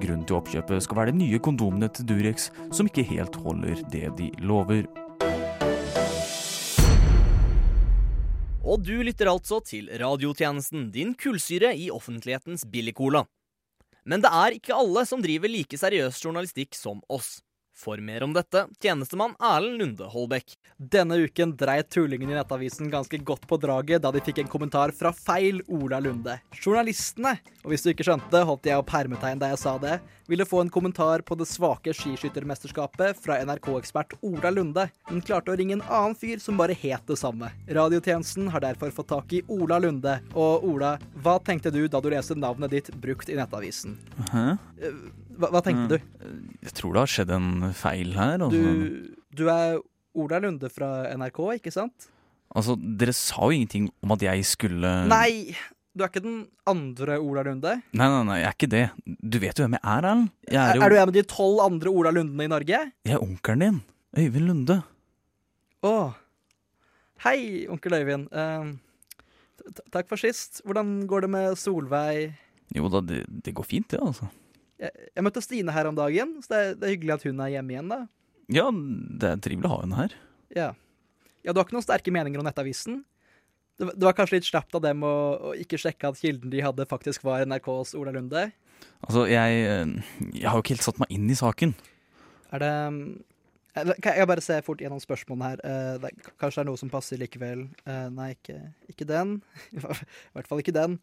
Grunnen 0.00 0.26
til 0.28 0.38
oppkjøpet 0.38 0.84
skal 0.84 1.00
være 1.00 1.14
de 1.14 1.24
nye 1.24 1.40
kondomene 1.42 1.88
til 1.94 2.06
Durex, 2.10 2.50
som 2.74 2.88
ikke 2.90 3.06
helt 3.10 3.36
holder 3.42 3.80
det 3.92 4.06
de 4.20 4.30
lover. 4.44 4.86
Og 8.60 8.82
du 8.84 9.00
lytter 9.02 9.30
altså 9.32 9.58
til 9.64 9.88
radiotjenesten, 9.98 10.90
din 10.94 11.14
kullsyre 11.18 11.72
i 11.74 11.88
offentlighetens 11.90 12.66
billigcola. 12.70 13.24
Men 14.04 14.22
det 14.22 14.30
er 14.32 14.56
ikke 14.56 14.76
alle 14.76 15.02
som 15.08 15.22
driver 15.24 15.50
like 15.50 15.78
seriøs 15.80 16.20
journalistikk 16.22 16.76
som 16.78 17.00
oss. 17.08 17.40
For 17.80 17.96
mer 18.04 18.22
om 18.26 18.32
dette, 18.36 18.66
tjenestemann 18.82 19.32
Erlend 19.40 19.78
Lunde 19.80 20.04
Holbæk. 20.12 20.52
Denne 20.76 21.16
uken 21.24 21.54
dreit 21.56 21.88
tullingen 21.88 22.28
i 22.28 22.34
Nettavisen 22.36 22.90
ganske 22.92 23.16
godt 23.24 23.46
på 23.48 23.56
draget 23.62 24.02
da 24.04 24.10
de 24.12 24.20
fikk 24.20 24.42
en 24.42 24.50
kommentar 24.52 24.92
fra 24.92 25.14
feil 25.16 25.62
Ola 25.72 25.96
Lunde. 26.04 26.34
Journalistene, 26.60 27.38
og 27.64 27.72
hvis 27.72 27.86
du 27.86 27.92
ikke 27.94 28.04
skjønte, 28.04 28.42
holdt 28.44 28.68
jeg 28.68 28.76
opp 28.76 28.92
hermetegn 28.92 29.40
da 29.40 29.48
jeg 29.54 29.62
sa 29.62 29.78
det, 29.80 29.96
ville 30.28 30.44
få 30.44 30.60
en 30.60 30.72
kommentar 30.72 31.24
på 31.24 31.38
det 31.40 31.48
svake 31.48 31.94
skiskyttermesterskapet 31.96 33.16
fra 33.24 33.38
NRK-ekspert 33.48 34.18
Ola 34.28 34.52
Lunde, 34.52 34.84
men 35.08 35.24
klarte 35.24 35.54
å 35.54 35.56
ringe 35.56 35.78
en 35.78 35.86
annen 35.88 36.18
fyr 36.20 36.36
som 36.42 36.60
bare 36.60 36.76
het 36.76 37.08
det 37.08 37.16
samme. 37.22 37.48
Radiotjenesten 37.64 38.52
har 38.52 38.66
derfor 38.66 38.92
fått 38.92 39.08
tak 39.14 39.32
i 39.32 39.40
Ola 39.48 39.80
Lunde. 39.80 40.18
Og 40.36 40.68
Ola, 40.68 40.98
hva 41.24 41.38
tenkte 41.40 41.72
du 41.72 41.86
da 41.88 42.04
du 42.04 42.12
leste 42.12 42.36
navnet 42.36 42.76
ditt 42.76 42.92
brukt 43.00 43.32
i 43.32 43.40
Nettavisen? 43.40 43.96
Hæ? 44.34 44.46
Hva, 45.38 45.50
hva 45.54 45.62
tenkte 45.64 45.98
du? 45.98 46.14
Jeg 46.64 46.74
tror 46.78 46.96
det 46.96 47.04
har 47.04 47.12
skjedd 47.14 47.34
en 47.36 47.50
feil 47.76 48.14
her. 48.16 48.42
Altså. 48.46 48.60
Du, 48.60 49.36
du 49.38 49.44
er 49.52 49.78
Ola 50.18 50.40
Lunde 50.42 50.70
fra 50.72 50.90
NRK, 51.14 51.44
ikke 51.60 51.74
sant? 51.74 52.10
altså, 52.56 52.74
dere 52.78 53.14
sa 53.14 53.46
jo 53.46 53.54
ingenting 53.54 53.90
om 54.02 54.14
at 54.16 54.24
jeg 54.26 54.46
skulle 54.48 54.90
Nei, 55.10 55.54
du 55.94 56.02
er 56.02 56.10
ikke 56.10 56.22
den 56.24 56.40
andre 56.70 57.18
Ola 57.22 57.44
Lunde? 57.46 57.76
Nei, 57.92 58.08
nei, 58.08 58.22
nei, 58.26 58.38
jeg 58.40 58.48
er 58.48 58.56
ikke 58.56 58.70
det. 58.72 58.84
Du 59.04 59.38
vet 59.42 59.58
jo 59.58 59.66
hvem 59.66 59.76
jeg 59.78 59.82
er, 59.84 59.96
Erlend. 59.98 60.28
Er, 60.50 60.58
er 60.58 60.78
jo 60.78 60.86
er 60.86 60.92
du 60.92 60.98
en 60.98 61.08
av 61.08 61.14
de 61.16 61.24
tolv 61.30 61.62
andre 61.64 61.94
Ola 61.94 62.12
Lundene 62.14 62.46
i 62.46 62.52
Norge? 62.52 62.82
Jeg 63.06 63.16
er 63.16 63.24
onkelen 63.24 63.64
din. 63.64 63.80
Øyvind 64.18 64.50
Lunde. 64.50 64.80
Å. 65.86 65.94
Hei, 67.24 67.40
onkel 67.70 67.98
Øyvind. 68.00 68.30
Uh, 68.34 69.80
takk 69.94 70.10
for 70.10 70.20
sist. 70.20 70.62
Hvordan 70.66 71.00
går 71.10 71.26
det 71.26 71.32
med 71.36 71.58
Solveig? 71.60 72.30
Jo 72.74 72.90
da, 72.90 73.02
det, 73.02 73.24
det 73.42 73.54
går 73.58 73.66
fint, 73.66 73.90
det, 73.90 73.98
altså. 74.02 74.30
Jeg, 74.80 75.08
jeg 75.14 75.24
møtte 75.26 75.42
Stine 75.44 75.74
her 75.76 75.88
om 75.90 75.96
dagen, 75.98 76.38
så 76.44 76.52
det 76.52 76.60
er, 76.60 76.74
det 76.80 76.86
er 76.88 76.94
hyggelig 76.96 77.14
at 77.18 77.26
hun 77.28 77.42
er 77.44 77.52
hjemme 77.54 77.74
igjen, 77.74 77.90
da. 77.92 78.00
Ja, 78.50 78.66
det 79.20 79.28
er 79.34 79.42
trivelig 79.44 79.68
å 79.68 79.74
ha 79.74 79.80
henne 79.84 79.98
her. 80.00 80.14
Ja. 80.56 80.68
ja, 81.44 81.52
du 81.52 81.60
har 81.60 81.66
ikke 81.68 81.76
noen 81.76 81.84
sterke 81.86 82.14
meninger 82.14 82.40
om 82.42 82.46
Nettavisen? 82.48 83.02
Det, 83.78 83.86
var- 83.86 83.94
det 83.96 84.08
var 84.08 84.16
kanskje 84.18 84.38
litt 84.40 84.48
slapt 84.48 84.74
av 84.76 84.82
dem 84.84 85.04
å, 85.06 85.12
å 85.50 85.52
ikke 85.60 85.78
sjekke 85.80 86.08
at 86.10 86.18
kilden 86.20 86.50
de 86.52 86.64
hadde, 86.64 86.88
faktisk 86.90 87.22
var 87.28 87.44
NRKs 87.46 87.94
Ola 88.00 88.12
Lunde? 88.16 88.48
Altså, 89.04 89.26
jeg, 89.30 89.60
eh, 89.68 90.30
jeg 90.40 90.48
har 90.48 90.56
jo 90.58 90.64
ikke 90.64 90.74
helt 90.74 90.86
satt 90.88 90.98
meg 91.02 91.12
inn 91.14 91.28
i 91.32 91.36
saken. 91.38 91.76
Er 92.50 92.64
det 92.64 92.72
eller, 93.78 93.94
Kan 94.02 94.16
jeg 94.18 94.26
bare 94.26 94.42
se 94.42 94.56
fort 94.66 94.80
gjennom 94.82 94.98
spørsmålene 95.00 95.50
her? 95.52 95.60
Eh, 95.62 96.30
kanskje 96.40 96.58
det 96.58 96.64
er 96.64 96.68
noe 96.72 96.80
som 96.80 96.90
passer 96.90 97.20
likevel. 97.20 97.68
Eh, 97.86 98.06
nei, 98.16 98.32
ikke, 98.34 98.56
ikke 98.90 99.06
den. 99.06 99.36
I 99.76 99.84
hvert 99.84 100.48
fall 100.50 100.62
ikke 100.64 100.74
den. 100.74 100.96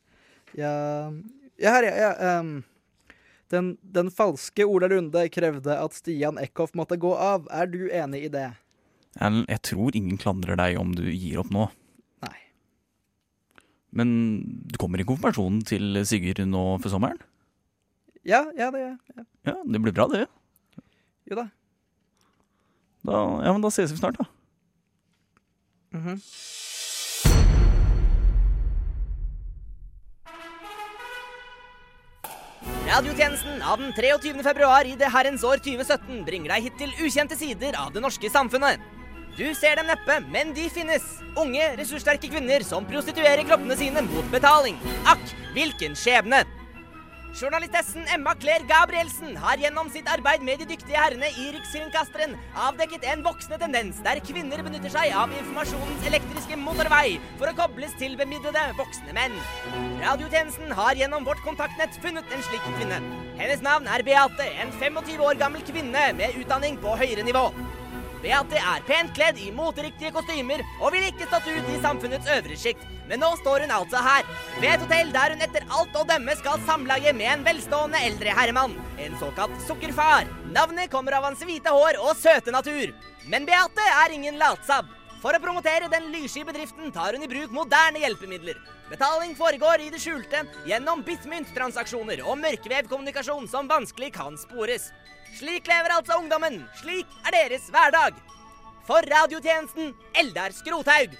Ja, 0.58 0.74
ja 1.62 1.74
her, 1.78 1.88
ja. 1.88 1.96
ja 2.04 2.12
ehm, 2.28 2.52
den, 3.54 3.76
den 3.82 4.12
falske 4.14 4.66
Ola 4.68 4.90
Lunde 4.92 5.24
krevde 5.34 5.78
at 5.80 5.96
Stian 5.96 6.40
Eckhoff 6.42 6.74
måtte 6.78 6.98
gå 7.00 7.14
av. 7.16 7.48
Er 7.54 7.70
du 7.72 7.88
enig 7.88 8.26
i 8.28 8.32
det? 8.34 8.50
Jeg, 9.18 9.44
jeg 9.48 9.62
tror 9.66 9.96
ingen 9.98 10.20
klandrer 10.22 10.60
deg 10.60 10.78
om 10.82 10.94
du 10.98 11.06
gir 11.10 11.40
opp 11.42 11.52
nå. 11.54 11.68
Nei. 12.26 12.36
Men 13.98 14.10
du 14.68 14.78
kommer 14.82 15.02
i 15.02 15.08
konfirmasjonen 15.08 15.64
til 15.68 16.02
Sigurd 16.08 16.44
nå 16.46 16.66
for 16.84 16.94
sommeren? 16.94 17.22
Ja, 18.28 18.44
ja, 18.60 18.68
det 18.74 18.84
gjør 18.84 18.90
jeg. 18.92 19.00
Ja. 19.16 19.28
Ja, 19.48 19.56
det 19.64 19.82
blir 19.86 19.96
bra, 19.96 20.10
det. 20.12 20.26
Jo 21.32 21.40
da. 21.40 21.48
Da, 23.08 23.20
ja, 23.46 23.54
men 23.56 23.64
da 23.64 23.72
ses 23.72 23.94
vi 23.94 24.00
snart, 24.02 24.20
da. 24.20 24.28
Mhm. 25.96 26.20
Radiotjenesten 32.88 33.62
av 33.62 33.80
den 33.80 33.92
23. 33.94 34.44
februar 34.44 34.86
i 34.88 34.94
det 34.96 35.10
herrens 35.12 35.42
år 35.44 35.60
2017 35.60 36.22
bringer 36.24 36.54
deg 36.54 36.68
hit 36.70 36.78
til 36.80 36.94
ukjente 37.04 37.36
sider 37.36 37.76
av 37.76 37.90
det 37.92 38.00
norske 38.00 38.30
samfunnet. 38.32 38.80
Du 39.36 39.44
ser 39.60 39.76
dem 39.76 39.90
neppe, 39.92 40.16
men 40.32 40.54
de 40.56 40.70
finnes. 40.72 41.04
Unge, 41.36 41.66
ressurssterke 41.76 42.30
kvinner 42.32 42.64
som 42.64 42.88
prostituerer 42.88 43.44
kroppene 43.50 43.76
sine 43.76 44.06
mot 44.08 44.32
betaling. 44.32 44.80
Akk, 45.04 45.36
hvilken 45.52 46.00
skjebne! 46.00 46.46
Journalistessen 47.38 48.08
Emma 48.10 48.34
Claire 48.34 48.66
Gabrielsen 48.66 49.36
har 49.38 49.60
gjennom 49.62 49.92
sitt 49.94 50.08
arbeid 50.10 50.42
med 50.42 50.58
de 50.58 50.66
dyktige 50.72 50.98
herrene 50.98 51.28
i 51.38 51.52
Rikskringkasteren 51.54 52.34
avdekket 52.64 53.06
en 53.12 53.22
voksende 53.28 53.60
tendens 53.62 54.00
der 54.08 54.18
kvinner 54.26 54.64
benytter 54.66 54.90
seg 54.96 55.14
av 55.14 55.36
informasjonens 55.38 56.08
elektriske 56.10 56.58
motorvei 56.58 57.20
for 57.38 57.52
å 57.52 57.56
kobles 57.60 57.94
til 58.02 58.18
bemidlede 58.18 58.64
voksne 58.80 59.14
menn. 59.14 59.38
Radiotjenesten 60.02 60.74
har 60.82 60.98
gjennom 60.98 61.30
vårt 61.30 61.46
kontaktnett 61.46 62.02
funnet 62.02 62.34
en 62.34 62.46
slik 62.50 62.66
kvinne. 62.72 63.04
Hennes 63.38 63.62
navn 63.62 63.86
er 63.86 64.08
Beate, 64.08 64.50
en 64.58 64.74
25 64.82 65.22
år 65.30 65.38
gammel 65.38 65.62
kvinne 65.70 66.10
med 66.18 66.42
utdanning 66.42 66.82
på 66.82 66.98
høyere 66.98 67.28
nivå. 67.28 67.52
Beate 68.28 68.60
er 68.60 68.82
pent 68.84 69.14
kledd 69.16 69.38
i 69.40 69.54
moteriktige 69.56 70.10
kostymer 70.12 70.60
og 70.82 70.92
ville 70.92 71.08
ikke 71.14 71.30
stått 71.30 71.46
ut 71.48 71.70
i 71.72 71.78
samfunnets 71.80 72.28
øvre 72.34 72.58
sjikt. 72.60 72.82
Men 73.08 73.22
nå 73.24 73.30
står 73.40 73.64
hun 73.64 73.72
altså 73.72 74.02
her, 74.04 74.28
ved 74.60 74.74
et 74.74 74.84
hotell 74.84 75.14
der 75.14 75.32
hun 75.32 75.46
etter 75.46 75.64
alt 75.72 75.96
å 75.96 76.04
dømme 76.10 76.36
skal 76.36 76.60
samlage 76.68 77.14
med 77.16 77.30
en 77.32 77.46
velstående 77.46 78.02
eldre 78.10 78.34
herremann. 78.36 78.76
En 79.00 79.16
såkalt 79.22 79.56
sukkerfar. 79.64 80.28
Navnet 80.52 80.92
kommer 80.92 81.16
av 81.16 81.30
hans 81.30 81.46
hvite 81.48 81.72
hår 81.72 82.02
og 82.04 82.20
søte 82.20 82.52
natur. 82.52 82.92
Men 83.32 83.48
Beate 83.48 83.88
er 84.04 84.20
ingen 84.20 84.42
latsabb. 84.44 84.92
For 85.24 85.32
å 85.32 85.42
promotere 85.42 85.88
den 85.90 86.12
lyssky 86.12 86.44
bedriften 86.44 86.92
tar 86.92 87.16
hun 87.16 87.24
i 87.24 87.32
bruk 87.32 87.56
moderne 87.56 88.04
hjelpemidler. 88.04 88.60
Betaling 88.92 89.40
foregår 89.40 89.88
i 89.88 89.92
det 89.94 90.04
skjulte 90.04 90.44
gjennom 90.68 91.00
bitmynttransaksjoner 91.08 92.28
og 92.28 92.42
mørkvevkommunikasjon 92.44 93.48
som 93.48 93.72
vanskelig 93.72 94.12
kan 94.20 94.36
spores. 94.40 94.92
Slik 95.38 95.68
lever 95.70 95.94
altså 95.94 96.18
ungdommen. 96.18 96.64
Slik 96.80 97.06
er 97.28 97.36
deres 97.36 97.68
hverdag. 97.70 98.16
For 98.88 99.06
radiotjenesten 99.06 99.92
Eldar 100.18 100.54
Skrothaug. 100.56 101.14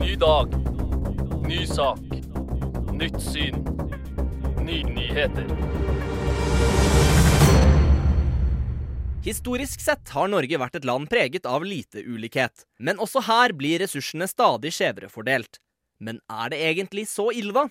Ny 0.00 0.14
dag. 0.22 0.56
Ny 1.44 1.66
sak. 1.68 2.00
Nytt 2.96 3.20
syn. 3.20 3.60
Nye 4.64 4.86
nyheter. 4.88 5.50
Historisk 9.24 9.84
sett 9.84 10.14
har 10.16 10.32
Norge 10.32 10.56
vært 10.60 10.80
et 10.80 10.88
land 10.88 11.12
preget 11.12 11.44
av 11.48 11.64
lite 11.64 12.00
ulikhet. 12.00 12.64
Men 12.78 12.96
også 13.00 13.24
her 13.28 13.52
blir 13.52 13.84
ressursene 13.84 14.28
stadig 14.30 14.72
skjevere 14.72 15.12
fordelt. 15.12 15.60
Men 16.00 16.20
er 16.30 16.50
det 16.52 16.62
egentlig 16.64 17.06
så 17.10 17.30
ille, 17.32 17.54
da? 17.54 17.68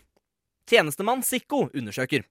Tjenestemann 0.70 1.24
Sikko 1.24 1.68
undersøker. 1.74 2.24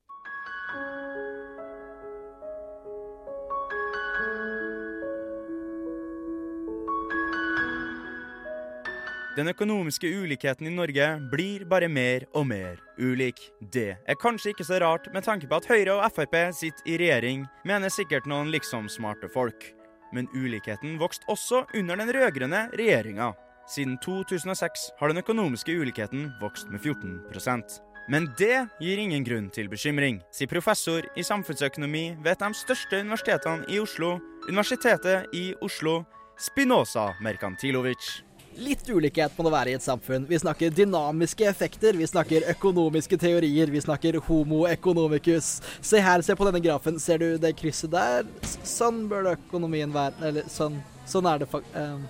Den 9.32 9.48
økonomiske 9.48 10.10
ulikheten 10.12 10.66
i 10.68 10.70
Norge 10.74 11.06
blir 11.32 11.62
bare 11.64 11.86
mer 11.88 12.26
og 12.36 12.44
mer 12.50 12.80
ulik. 13.00 13.38
Det 13.72 13.94
er 13.96 14.18
kanskje 14.20 14.52
ikke 14.52 14.66
så 14.68 14.80
rart 14.82 15.06
med 15.14 15.24
tanke 15.24 15.48
på 15.48 15.56
at 15.56 15.68
Høyre 15.70 15.94
og 15.94 16.12
Frp 16.12 16.36
sitter 16.52 16.84
i 16.84 16.98
regjering, 17.00 17.46
mener 17.64 17.88
sikkert 17.88 18.28
noen 18.28 18.52
liksom 18.52 18.90
smarte 18.92 19.30
folk. 19.32 19.70
Men 20.12 20.28
ulikheten 20.36 20.98
vokste 21.00 21.24
også 21.32 21.62
under 21.80 21.96
den 21.96 22.12
rød-grønne 22.12 22.66
regjeringa. 22.76 23.30
Siden 23.68 23.98
2006 24.02 24.90
har 24.98 25.08
den 25.08 25.22
økonomiske 25.22 25.74
ulikheten 25.78 26.32
vokst 26.40 26.70
med 26.70 26.80
14% 26.80 27.78
Men 28.10 28.26
det 28.38 28.66
gir 28.82 28.98
ingen 28.98 29.24
grunn 29.24 29.46
til 29.54 29.68
bekymring, 29.70 30.18
sier 30.34 30.50
professor 30.50 31.06
i 31.14 31.22
samfunnsøkonomi 31.22 32.16
ved 32.18 32.32
et 32.32 32.42
av 32.42 32.50
de 32.50 32.58
største 32.58 32.98
universitetene 33.04 33.68
i 33.70 33.78
Oslo, 33.78 34.16
Universitetet 34.48 35.30
i 35.38 35.52
Oslo, 35.62 36.00
Spinoza 36.34 37.12
Merkantilovic. 37.22 38.24
Litt 38.58 38.88
ulikhet 38.90 39.36
må 39.38 39.46
det 39.46 39.52
være 39.54 39.72
i 39.72 39.76
et 39.78 39.84
samfunn. 39.84 40.26
Vi 40.28 40.40
snakker 40.42 40.74
dynamiske 40.74 41.46
effekter, 41.48 41.96
vi 41.96 42.08
snakker 42.10 42.50
økonomiske 42.52 43.16
teorier, 43.22 43.70
vi 43.72 43.80
snakker 43.80 44.18
homo 44.26 44.66
economicus. 44.68 45.54
Se 45.80 46.02
her, 46.02 46.20
se 46.26 46.36
på 46.36 46.48
denne 46.50 46.60
grafen. 46.64 46.98
Ser 47.00 47.22
du 47.22 47.38
det 47.40 47.54
krysset 47.56 47.94
der? 47.94 48.26
Sånn 48.66 49.06
bør 49.08 49.30
økonomien 49.36 49.94
være. 49.94 50.18
Eller 50.28 50.50
sånn. 50.52 50.82
Sånn 51.08 51.30
er 51.30 51.40
det 51.40 51.48
faktisk. 51.54 51.78
ehm, 51.78 52.04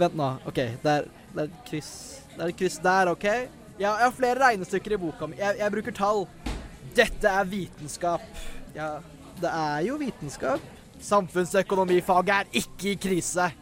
vent 0.00 0.16
nå. 0.18 0.30
OK, 0.48 0.60
der, 0.84 1.06
det 1.34 1.44
er 1.44 1.48
et 1.48 1.60
kryss 1.68 1.92
Det 2.34 2.40
er 2.40 2.52
et 2.52 2.58
kryss 2.58 2.80
der, 2.84 3.12
OK? 3.12 3.28
Ja, 3.78 3.92
jeg 3.92 4.08
har 4.08 4.14
flere 4.16 4.42
regnestykker 4.42 4.96
i 4.96 5.00
boka 5.00 5.28
mi. 5.30 5.38
Jeg, 5.38 5.58
jeg 5.60 5.74
bruker 5.74 5.94
tall. 5.94 6.24
Dette 6.96 7.30
er 7.30 7.46
vitenskap. 7.46 8.24
Ja, 8.74 8.96
det 9.38 9.52
er 9.54 9.86
jo 9.86 9.98
vitenskap. 10.00 10.62
Samfunnsøkonomifaget 10.98 12.34
er 12.34 12.60
ikke 12.62 12.92
i 12.92 12.98
krise. 12.98 13.52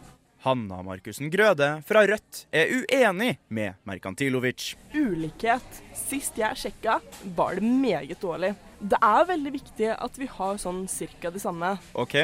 Hanna 0.46 0.78
Markussen 0.86 1.28
Grøde 1.32 1.68
fra 1.88 2.04
Rødt 2.06 2.44
er 2.54 2.70
uenig 2.70 3.32
med 3.50 3.74
Merkantilovic. 3.88 4.76
Ulikhet. 4.94 5.82
Sist 5.96 6.38
jeg 6.38 6.60
sjekka, 6.60 7.00
var 7.36 7.58
det 7.58 7.66
meget 7.66 8.20
dårlig. 8.22 8.52
Det 8.78 9.00
er 9.02 9.26
veldig 9.26 9.52
viktig 9.56 9.90
at 9.96 10.18
vi 10.20 10.28
har 10.30 10.60
sånn 10.62 10.84
cirka 10.92 11.32
det 11.34 11.42
samme. 11.42 11.74
OK? 11.98 12.14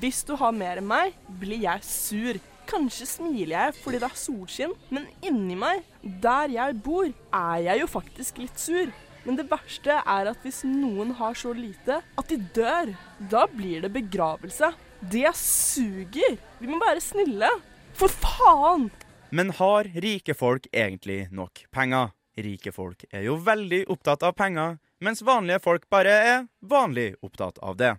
Hvis 0.00 0.22
du 0.28 0.36
har 0.38 0.54
mer 0.54 0.78
enn 0.80 0.88
meg, 0.88 1.16
blir 1.40 1.64
jeg 1.64 1.84
sur. 1.88 2.38
Kanskje 2.70 3.06
smiler 3.08 3.54
jeg 3.56 3.74
fordi 3.82 4.00
det 4.00 4.08
er 4.08 4.18
solskinn, 4.18 4.76
men 4.94 5.08
inni 5.24 5.56
meg, 5.58 5.84
der 6.02 6.52
jeg 6.52 6.78
bor, 6.84 7.10
er 7.34 7.58
jeg 7.66 7.82
jo 7.82 7.90
faktisk 7.90 8.40
litt 8.40 8.60
sur. 8.60 8.92
Men 9.24 9.38
det 9.38 9.46
verste 9.48 10.00
er 10.00 10.28
at 10.28 10.42
hvis 10.44 10.62
noen 10.68 11.14
har 11.18 11.36
så 11.38 11.54
lite 11.56 12.00
at 12.04 12.28
de 12.28 12.38
dør, 12.56 12.92
da 13.32 13.46
blir 13.52 13.84
det 13.84 13.92
begravelse. 13.94 14.72
Det 15.00 15.30
suger. 15.36 16.36
Vi 16.60 16.68
må 16.68 16.80
være 16.80 17.00
snille. 17.04 17.48
For 17.96 18.12
faen! 18.12 18.90
Men 19.34 19.50
har 19.58 19.88
rike 20.04 20.36
folk 20.36 20.68
egentlig 20.72 21.24
nok 21.34 21.64
penger? 21.74 22.12
Rike 22.34 22.72
folk 22.74 23.04
er 23.14 23.24
jo 23.28 23.36
veldig 23.38 23.84
opptatt 23.94 24.24
av 24.26 24.34
penger, 24.38 24.78
mens 25.04 25.22
vanlige 25.26 25.60
folk 25.62 25.86
bare 25.90 26.14
er 26.34 26.46
vanlig 26.60 27.12
opptatt 27.22 27.60
av 27.62 27.78
det. 27.78 27.94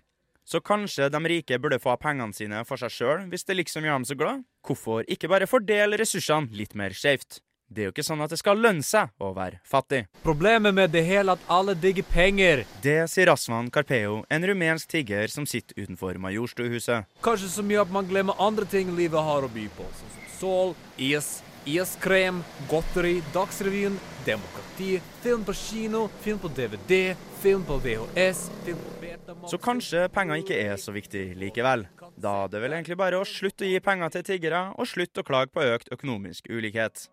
Så 0.46 0.62
kanskje 0.62 1.10
de 1.10 1.20
rike 1.26 1.58
burde 1.58 1.80
få 1.82 1.96
pengene 1.98 2.36
sine 2.38 2.60
for 2.70 2.78
seg 2.78 2.94
sjøl, 2.94 3.24
hvis 3.32 3.48
det 3.48 3.58
liksom 3.58 3.86
gjør 3.88 3.98
dem 3.98 4.06
så 4.06 4.18
glad? 4.20 4.44
Hvorfor 4.66 5.08
ikke 5.10 5.30
bare 5.32 5.50
fordele 5.50 5.98
ressursene 5.98 6.54
litt 6.54 6.76
mer 6.78 6.94
skjevt? 6.94 7.40
Det 7.66 7.82
er 7.82 7.88
jo 7.88 7.94
ikke 7.96 8.06
sånn 8.06 8.22
at 8.22 8.30
det 8.30 8.38
skal 8.38 8.60
lønne 8.62 8.86
seg 8.86 9.10
å 9.18 9.32
være 9.34 9.58
fattig. 9.66 10.04
Problemet 10.22 10.76
med 10.78 10.94
det 10.94 11.02
hele 11.08 11.34
at 11.34 11.48
alle 11.50 11.74
digger 11.74 12.06
penger. 12.12 12.62
Det 12.86 13.08
sier 13.10 13.32
Rasvan 13.32 13.72
Carpeo, 13.74 14.20
en 14.30 14.46
rumensk 14.46 14.92
tigger 14.94 15.34
som 15.34 15.50
sitter 15.50 15.82
utenfor 15.82 16.22
Majorstuhuset. 16.22 17.10
Kanskje 17.26 17.50
så 17.50 17.66
mye 17.66 17.82
at 17.82 17.96
man 17.98 18.06
glemmer 18.06 18.38
andre 18.38 18.70
ting 18.70 18.94
livet 18.94 19.26
har 19.26 19.48
å 19.48 19.50
by 19.50 19.66
på, 19.74 19.90
sånn 19.98 20.14
som 20.14 20.30
sol, 20.38 20.76
is, 21.02 21.40
iskrem, 21.66 22.44
godteri, 22.70 23.18
Dagsrevyen, 23.34 23.98
demokrati, 24.30 25.00
film 25.26 25.42
på 25.50 25.58
kino, 25.58 26.06
film 26.22 26.38
på 26.46 26.54
DVD, 26.54 27.16
film 27.42 27.66
på 27.66 27.82
VHS, 27.82 28.46
film 28.62 28.78
på 28.78 28.94
Betamax 28.94 29.05
Så 29.46 29.60
kanskje 29.62 30.08
penger 30.14 30.42
ikke 30.42 30.58
er 30.58 30.80
så 30.82 30.94
viktig 30.96 31.36
likevel. 31.38 31.86
Da 32.18 32.32
er 32.46 32.54
det 32.54 32.64
vel 32.64 32.78
egentlig 32.78 32.98
bare 32.98 33.20
å 33.20 33.28
slutte 33.28 33.68
å 33.68 33.70
gi 33.70 33.84
penger 33.84 34.16
til 34.16 34.26
tiggere, 34.32 34.70
og 34.80 34.90
slutte 34.90 35.22
å 35.22 35.28
klage 35.28 35.54
på 35.54 35.68
økt 35.76 35.92
økonomisk 35.94 36.50
ulikhet. 36.50 37.10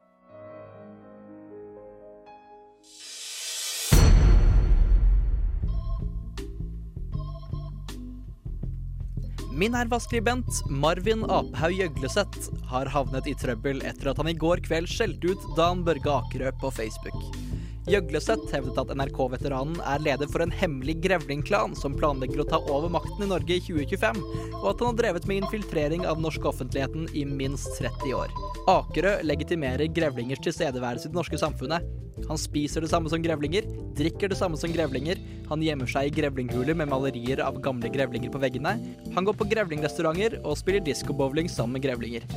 Min 9.53 9.75
hervaskribent 9.77 10.63
Marvin 10.73 11.27
Apehaug 11.29 11.77
Gjøgleseth 11.77 12.49
har 12.71 12.89
havnet 12.89 13.29
i 13.29 13.35
trøbbel 13.37 13.85
etter 13.85 14.09
at 14.11 14.23
han 14.23 14.33
i 14.33 14.35
går 14.35 14.65
kveld 14.65 14.89
skjelte 14.89 15.35
ut 15.35 15.49
Dan 15.59 15.85
Børge 15.85 16.09
Akerø 16.09 16.55
på 16.63 16.73
Facebook. 16.73 17.52
Gjøgleseth 17.83 18.53
hevdet 18.55 18.77
at 18.79 18.93
NRK-veteranen 18.95 19.81
er 19.83 20.03
leder 20.05 20.29
for 20.31 20.45
en 20.45 20.53
hemmelig 20.55 21.01
grevlingklan 21.03 21.73
som 21.75 21.97
planlegger 21.99 22.45
å 22.45 22.47
ta 22.47 22.61
over 22.71 22.93
makten 22.95 23.25
i 23.25 23.31
Norge 23.31 23.57
i 23.57 23.65
2025, 23.65 24.21
og 24.61 24.69
at 24.71 24.85
han 24.85 24.93
har 24.93 25.01
drevet 25.01 25.27
med 25.27 25.43
infiltrering 25.43 26.07
av 26.07 26.21
den 26.21 26.27
norske 26.29 26.47
offentligheten 26.47 27.09
i 27.19 27.25
minst 27.27 27.75
30 27.81 28.15
år. 28.15 28.31
Akerø 28.71 29.17
legitimerer 29.27 29.91
grevlingers 29.91 30.45
tilstedeværelse 30.47 31.11
i 31.11 31.13
det 31.13 31.19
norske 31.19 31.43
samfunnet. 31.43 31.91
Han 32.29 32.39
spiser 32.39 32.85
det 32.85 32.93
samme 32.93 33.11
som 33.11 33.23
grevlinger, 33.25 33.67
drikker 33.99 34.31
det 34.31 34.39
samme 34.39 34.61
som 34.61 34.71
grevlinger, 34.71 35.19
han 35.51 35.65
gjemmer 35.65 35.91
seg 35.91 36.07
i 36.07 36.15
grevlinghuler 36.21 36.79
med 36.79 36.93
malerier 36.93 37.43
av 37.43 37.59
gamle 37.65 37.91
grevlinger 37.91 38.31
på 38.31 38.41
veggene, 38.45 38.77
han 39.17 39.27
går 39.27 39.35
på 39.41 39.49
grevlingrestauranter 39.51 40.39
og 40.45 40.55
spiller 40.61 40.85
discobowling 40.87 41.51
sammen 41.51 41.81
med 41.81 41.89
grevlinger. 41.89 42.29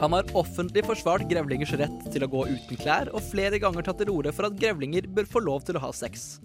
Han 0.00 0.12
har 0.12 0.36
offentlig 0.36 0.82
forsvart 0.84 1.28
grevlingers 1.30 1.72
rett 1.78 2.00
til 2.12 2.24
å 2.26 2.28
gå 2.30 2.40
uten 2.50 2.78
klær, 2.80 3.08
og 3.14 3.22
flere 3.22 3.60
ganger 3.62 3.86
tatt 3.86 4.00
til 4.02 4.10
orde 4.10 4.32
for 4.34 4.48
at 4.48 4.56
grevlinger 4.58 5.06
bør 5.06 5.28
få 5.30 5.42
lov 5.46 5.62
til 5.68 5.78
å 5.78 5.84
ha 5.84 5.90
sex. 5.94 6.40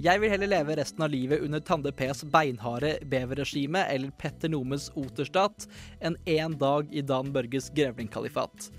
Jeg 0.00 0.20
vil 0.20 0.32
heller 0.32 0.48
leve 0.48 0.76
resten 0.76 1.04
av 1.04 1.12
livet 1.12 1.44
under 1.44 1.60
Tande 1.60 1.92
P's 1.96 2.24
beinharde 2.32 2.94
beverregime 3.12 3.84
eller 3.92 4.12
Petter 4.20 4.52
Nomes 4.52 4.88
oterstat 4.96 5.68
enn 6.04 6.16
én 6.24 6.56
dag 6.60 6.88
i 6.92 7.04
Dan 7.04 7.30
Børges 7.36 7.68
grevlingkalifat, 7.76 8.70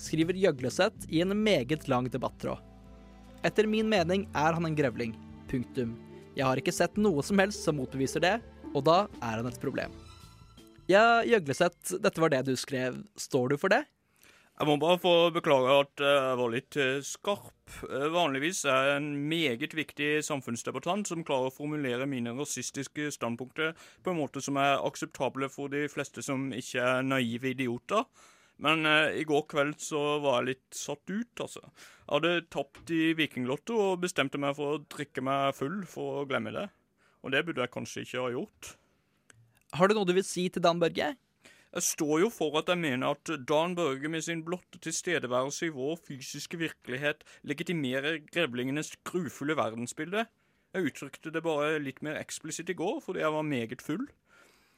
skriver 0.00 0.36
Gjøgleseth 0.40 1.08
i 1.12 1.20
en 1.24 1.36
meget 1.36 1.88
lang 1.88 2.08
debattråd. 2.12 2.60
Etter 3.44 3.68
min 3.68 3.88
mening 3.92 4.26
er 4.32 4.56
han 4.56 4.68
en 4.68 4.76
grevling. 4.76 5.14
Punktum. 5.52 5.94
Jeg 6.36 6.48
har 6.48 6.60
ikke 6.60 6.74
sett 6.74 6.96
noe 7.00 7.24
som 7.24 7.40
helst 7.44 7.64
som 7.64 7.76
motbeviser 7.80 8.24
det, 8.24 8.36
og 8.72 8.88
da 8.88 9.04
er 9.20 9.40
han 9.40 9.48
et 9.52 9.60
problem. 9.62 9.92
Ja, 10.86 11.24
Gjøgleseth, 11.26 11.96
dette 11.98 12.22
var 12.22 12.30
det 12.30 12.44
du 12.46 12.54
skrev. 12.58 13.00
Står 13.18 13.50
du 13.50 13.56
for 13.58 13.72
det? 13.72 13.82
Jeg 14.56 14.68
må 14.70 14.76
bare 14.80 14.96
få 14.96 15.12
beklage 15.34 15.72
at 15.82 16.00
jeg 16.00 16.36
var 16.38 16.52
litt 16.52 16.76
eh, 16.80 17.00
skarp. 17.04 17.74
Eh, 17.90 18.06
Vanligvis 18.14 18.62
er 18.70 18.86
jeg 18.88 19.00
en 19.02 19.08
meget 19.28 19.74
viktig 19.76 20.22
samfunnsdebattant 20.24 21.10
som 21.10 21.24
klarer 21.26 21.50
å 21.50 21.52
formulere 21.52 22.06
mine 22.08 22.32
rasistiske 22.38 23.10
standpunkter 23.12 23.74
på 24.06 24.14
en 24.14 24.20
måte 24.22 24.40
som 24.40 24.56
er 24.62 24.78
akseptable 24.78 25.50
for 25.52 25.74
de 25.74 25.82
fleste 25.92 26.24
som 26.24 26.48
ikke 26.56 26.80
er 26.80 27.04
naive 27.04 27.52
idioter. 27.52 28.06
Men 28.62 28.86
eh, 28.88 29.18
i 29.20 29.26
går 29.28 29.44
kveld 29.50 29.76
så 29.82 30.06
var 30.24 30.38
jeg 30.40 30.54
litt 30.54 30.80
satt 30.86 31.04
ut, 31.12 31.44
altså. 31.44 31.66
Jeg 32.06 32.14
hadde 32.14 32.34
tapt 32.54 32.94
i 32.94 33.02
Vikinglotto 33.18 33.76
og 33.90 34.00
bestemte 34.06 34.40
meg 34.40 34.56
for 34.56 34.78
å 34.78 34.82
drikke 34.86 35.26
meg 35.26 35.52
full 35.58 35.82
for 35.90 36.22
å 36.22 36.26
glemme 36.30 36.54
det. 36.54 36.68
Og 37.26 37.34
det 37.34 37.44
burde 37.44 37.66
jeg 37.66 37.74
kanskje 37.74 38.06
ikke 38.06 38.24
ha 38.24 38.32
gjort. 38.38 38.76
Har 39.76 39.90
du 39.90 39.96
noe 39.96 40.08
du 40.08 40.14
vil 40.16 40.24
si 40.24 40.46
til 40.48 40.62
Dan 40.64 40.80
Børge? 40.80 41.10
Jeg 41.76 41.84
står 41.84 42.20
jo 42.22 42.28
for 42.32 42.54
at 42.56 42.70
jeg 42.72 42.80
mener 42.80 43.12
at 43.12 43.30
Dan 43.48 43.74
Børge 43.76 44.08
med 44.08 44.22
sin 44.24 44.40
blotte 44.46 44.78
tilstedeværelse 44.80 45.66
i 45.66 45.74
vår 45.74 45.98
fysiske 46.06 46.56
virkelighet 46.56 47.26
legitimerer 47.44 48.22
grevlingenes 48.30 48.94
grufulle 49.04 49.56
verdensbilde. 49.58 50.24
Jeg 50.72 50.88
uttrykte 50.88 51.32
det 51.34 51.42
bare 51.44 51.82
litt 51.82 52.00
mer 52.06 52.16
eksplisitt 52.22 52.72
i 52.72 52.78
går 52.78 53.02
fordi 53.04 53.20
jeg 53.20 53.34
var 53.34 53.44
meget 53.50 53.84
full. 53.84 54.06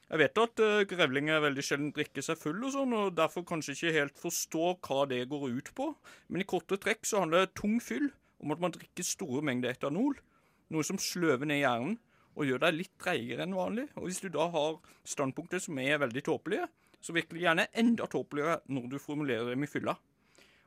Jeg 0.08 0.22
vet 0.24 0.42
at 0.42 0.64
uh, 0.64 0.82
grevlinger 0.88 1.44
veldig 1.44 1.66
sjelden 1.68 1.94
drikker 1.94 2.24
seg 2.24 2.40
full 2.40 2.58
og 2.64 2.74
sånn, 2.74 2.96
og 2.96 3.14
derfor 3.14 3.46
kanskje 3.46 3.76
ikke 3.76 3.94
helt 4.00 4.18
forstår 4.18 4.78
hva 4.88 5.04
det 5.10 5.26
går 5.30 5.46
ut 5.52 5.70
på, 5.76 5.92
men 6.32 6.42
i 6.42 6.48
korte 6.48 6.80
trekk 6.80 7.06
så 7.06 7.22
handler 7.22 7.50
tung 7.52 7.76
fyll 7.84 8.08
om 8.42 8.54
at 8.54 8.62
man 8.62 8.74
drikker 8.74 9.06
store 9.06 9.44
mengder 9.44 9.76
etanol, 9.76 10.16
noe 10.72 10.86
som 10.86 10.98
sløver 10.98 11.46
ned 11.46 11.60
hjernen 11.60 11.98
og 12.38 12.46
gjør 12.46 12.62
deg 12.62 12.76
litt 12.76 12.94
treigere 13.02 13.44
enn 13.44 13.56
vanlig. 13.58 13.88
Og 13.98 14.06
hvis 14.06 14.22
du 14.22 14.28
da 14.32 14.46
har 14.52 14.78
standpunkter 15.08 15.62
som 15.62 15.78
er 15.82 15.98
veldig 15.98 16.22
tåpelige, 16.28 16.68
så 17.02 17.14
virkelig 17.14 17.42
gjerne 17.44 17.66
enda 17.78 18.06
tåpeligere 18.10 18.60
når 18.70 18.86
du 18.92 19.02
formulerer 19.02 19.52
dem 19.52 19.66
i 19.66 19.70
fylla. 19.70 19.96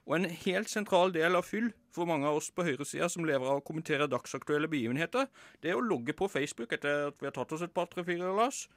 Og 0.09 0.17
en 0.17 0.27
helt 0.43 0.69
sentral 0.71 1.13
del 1.13 1.37
av 1.37 1.45
fyll 1.45 1.69
for 1.93 2.09
mange 2.09 2.27
av 2.27 2.39
oss 2.39 2.49
på 2.51 2.65
høyresida 2.65 3.07
som 3.11 3.25
lever 3.27 3.45
av 3.47 3.61
å 3.61 3.65
kommentere 3.65 4.09
dagsaktuelle 4.09 4.69
begivenheter, 4.71 5.27
det 5.61 5.71
er 5.71 5.77
å 5.77 5.85
logge 5.85 6.15
på 6.17 6.29
Facebook 6.31 6.73
etter 6.75 7.11
at 7.11 7.19
vi 7.21 7.29
har 7.29 7.35
tatt 7.35 7.53
oss 7.55 7.63
et 7.65 7.75
par-tre-fire 7.75 8.35
lass, 8.37 8.67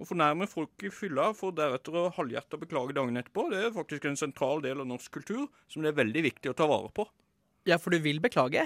Å 0.00 0.06
fornærme 0.08 0.46
folk 0.48 0.80
i 0.80 0.88
fylla 0.88 1.26
for 1.36 1.52
deretter 1.52 1.92
å 1.92 2.06
halvhjerta 2.16 2.56
beklage 2.56 2.94
dagen 2.96 3.20
etterpå, 3.20 3.50
det 3.52 3.58
er 3.66 3.74
faktisk 3.74 4.06
en 4.08 4.16
sentral 4.16 4.62
del 4.64 4.80
av 4.80 4.88
norsk 4.88 5.12
kultur 5.12 5.42
som 5.68 5.84
det 5.84 5.90
er 5.90 5.98
veldig 5.98 6.22
viktig 6.24 6.54
å 6.54 6.56
ta 6.56 6.64
vare 6.70 6.88
på. 6.96 7.04
Ja, 7.68 7.76
for 7.76 7.92
du 7.92 8.00
vil 8.00 8.22
beklage? 8.24 8.64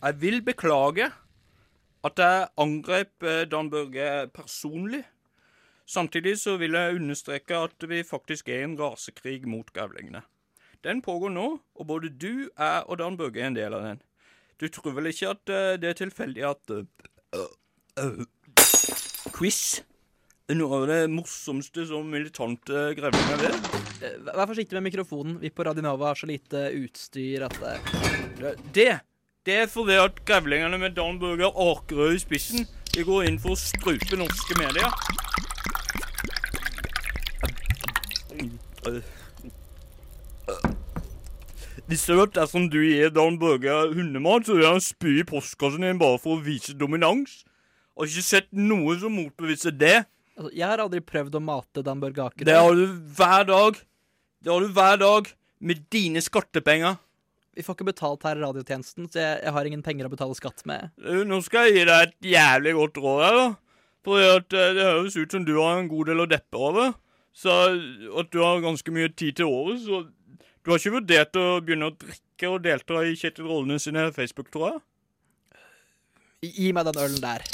Jeg 0.00 0.16
vil 0.20 0.40
beklage 0.40 1.10
at 2.08 2.20
jeg 2.22 2.48
angrep 2.56 3.22
eh, 3.22 3.44
Dan 3.44 3.68
Børge 3.70 4.28
personlig. 4.32 5.02
Samtidig 5.84 6.38
så 6.40 6.56
vil 6.56 6.72
jeg 6.72 6.94
understreke 6.96 7.58
at 7.66 7.88
vi 7.88 8.02
faktisk 8.06 8.48
er 8.48 8.62
i 8.62 8.68
en 8.68 8.78
rasekrig 8.80 9.42
mot 9.44 9.72
grevlingene. 9.76 10.22
Den 10.84 11.02
pågår 11.04 11.34
nå, 11.34 11.48
og 11.74 11.86
både 11.86 12.08
du, 12.08 12.48
jeg 12.48 12.84
og 12.86 12.98
Dan 12.98 13.18
Børge 13.20 13.42
er 13.42 13.50
en 13.50 13.58
del 13.58 13.76
av 13.76 13.84
den. 13.84 14.00
Du 14.60 14.68
tror 14.72 14.96
vel 14.96 15.10
ikke 15.12 15.34
at 15.34 15.52
eh, 15.52 15.76
det 15.82 15.92
er 15.92 16.00
tilfeldig 16.00 16.48
at 16.48 16.74
eh, 16.76 18.24
Quiz 19.36 19.82
er 20.48 20.56
noe 20.56 20.80
av 20.80 20.88
det 20.88 21.02
morsomste 21.12 21.84
som 21.92 22.08
militante 22.08 22.88
grevlinger 22.96 23.44
vet? 23.44 23.70
Vær 24.32 24.48
forsiktig 24.48 24.80
med 24.80 24.88
mikrofonen. 24.88 25.36
Vi 25.44 25.52
på 25.52 25.68
Radinova 25.68 26.08
har 26.14 26.18
så 26.18 26.26
lite 26.26 26.70
utstyr 26.80 27.44
at 27.46 27.60
Det 28.72 28.88
det 29.46 29.54
er 29.62 29.66
fordi 29.72 29.96
at 29.96 30.18
grevlingene 30.28 30.78
med 30.78 30.90
Dan 30.96 31.18
Børger 31.20 31.48
Akerø 31.56 32.10
i 32.14 32.18
spissen 32.20 32.66
de 32.94 33.04
går 33.06 33.28
inn 33.28 33.38
for 33.40 33.54
å 33.54 33.60
strupe 33.60 34.18
norske 34.18 34.56
medier. 34.58 34.90
Visste 41.90 42.14
du 42.14 42.20
at 42.22 42.34
dersom 42.36 42.68
du 42.70 42.78
gir 42.84 43.10
Dan 43.14 43.38
Børge 43.40 43.78
hundemat, 43.94 44.46
så 44.46 44.58
vil 44.58 44.68
han 44.68 44.82
spy 44.84 45.20
i 45.22 45.26
postkassen 45.26 45.86
din 45.86 45.98
bare 46.00 46.20
for 46.22 46.36
å 46.36 46.44
vise 46.44 46.76
dominans? 46.78 47.40
Har 47.98 48.10
ikke 48.10 48.26
sett 48.26 48.48
noe 48.54 48.94
som 49.00 49.16
motbeviser 49.16 49.74
det. 49.74 50.04
altså, 50.36 50.52
Jeg 50.54 50.68
har 50.68 50.84
aldri 50.84 51.00
prøvd 51.00 51.40
å 51.40 51.42
mate 51.42 51.82
Dan 51.86 52.00
Børge 52.02 52.28
Akerø. 52.28 52.46
Det 52.46 52.56
har 52.60 52.76
du 52.76 52.86
hver 53.16 53.44
dag. 53.48 53.80
Det 54.44 54.52
har 54.52 54.60
du 54.60 54.68
hver 54.76 55.00
dag. 55.00 55.32
Med 55.60 55.82
dine 55.92 56.20
skattepenger. 56.24 57.00
Vi 57.56 57.64
får 57.66 57.76
ikke 57.76 57.88
betalt 57.90 58.22
her 58.24 58.38
i 58.38 58.44
radiotjenesten, 58.44 59.08
så 59.10 59.18
jeg, 59.18 59.40
jeg 59.42 59.54
har 59.56 59.68
ingen 59.68 59.82
penger 59.82 60.06
å 60.06 60.12
betale 60.12 60.36
skatt 60.38 60.62
med. 60.70 60.92
Nå 61.26 61.40
skal 61.42 61.66
jeg 61.68 61.80
gi 61.80 61.88
deg 61.88 62.06
et 62.06 62.30
jævlig 62.32 62.76
godt 62.78 63.00
råd 63.02 63.22
her, 63.24 63.38
da. 63.40 63.48
For 64.06 64.24
at 64.38 64.56
eh, 64.56 64.72
det 64.76 64.86
høres 64.86 65.18
ut 65.18 65.34
som 65.34 65.44
du 65.44 65.56
har 65.58 65.80
en 65.80 65.90
god 65.90 66.12
del 66.12 66.22
å 66.22 66.28
deppe 66.30 66.60
over. 66.70 66.94
Så 67.36 67.50
at 68.20 68.30
du 68.32 68.40
har 68.42 68.62
ganske 68.62 68.94
mye 68.94 69.10
tid 69.12 69.38
til 69.40 69.50
året, 69.50 69.82
så 69.84 70.02
du 70.60 70.70
har 70.70 70.80
ikke 70.80 70.96
vurdert 70.98 71.36
å 71.40 71.44
begynne 71.64 71.90
å 71.90 71.96
drikke 71.96 72.50
og 72.50 72.62
delta 72.64 73.04
i 73.06 73.14
Kjetil 73.18 73.46
Rollene 73.48 73.78
sine 73.82 74.08
Facebook-tråder? 74.14 74.80
Gi 76.44 76.50
gi 76.56 76.72
meg 76.76 76.88
den 76.88 77.00
ølen 77.00 77.20
der. 77.22 77.44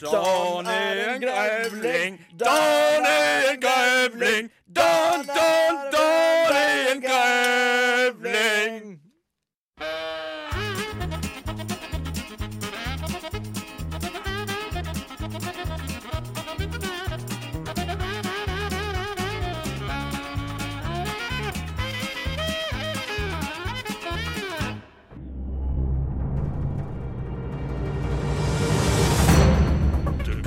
Dan 0.00 0.66
er 0.66 1.14
en 1.14 1.20
grevling, 1.20 2.26
Dan 2.36 3.04
er 3.04 3.50
en 3.50 3.62
grevling, 3.62 4.52
Dan, 4.66 5.26
Dan, 5.26 5.90
Dan 5.90 6.56
er 6.56 6.92
en 6.94 7.02
grevling. 7.02 8.99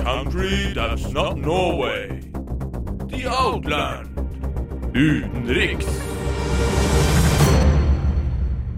Country 0.04 0.74
that's 0.74 1.12
not 1.12 1.38
Norway. 1.38 2.20
The 3.08 3.26
Outland. 3.26 4.08
Utenriks. 4.94 5.86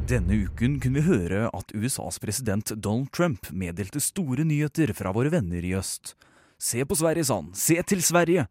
Denne 0.07 0.35
uken 0.47 0.79
kunne 0.81 1.01
vi 1.01 1.03
høre 1.03 1.49
at 1.51 1.75
USAs 1.75 2.21
president 2.23 2.71
Donald 2.79 3.11
Trump 3.11 3.51
meddelte 3.51 4.01
store 4.01 4.47
nyheter 4.47 4.95
fra 4.95 5.11
våre 5.11 5.35
venner 5.35 5.67
i 5.67 5.75
øst. 5.75 6.15
Se 6.63 6.87
på 6.87 6.95
Sverige, 6.95 7.27
sa 7.27 7.41
han. 7.41 7.51
Se 7.59 7.83
til 7.83 8.07
Sverige! 8.07 8.47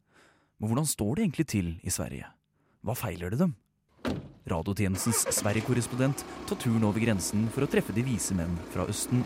Men 0.59 0.67
hvordan 0.67 0.85
står 0.85 1.15
det 1.15 1.23
egentlig 1.23 1.47
til 1.47 1.73
i 1.79 1.89
Sverige? 1.89 2.27
Hva 2.83 2.99
feiler 2.99 3.31
det 3.31 3.39
dem? 3.39 3.55
Radiotjenestens 4.51 5.23
Sverige-korrespondent 5.39 6.27
tar 6.49 6.59
turen 6.59 6.83
over 6.83 6.99
grensen 6.99 7.47
for 7.55 7.63
å 7.63 7.71
treffe 7.71 7.95
de 7.95 8.03
vise 8.03 8.35
menn 8.35 8.59
fra 8.75 8.83
Østen. 8.91 9.23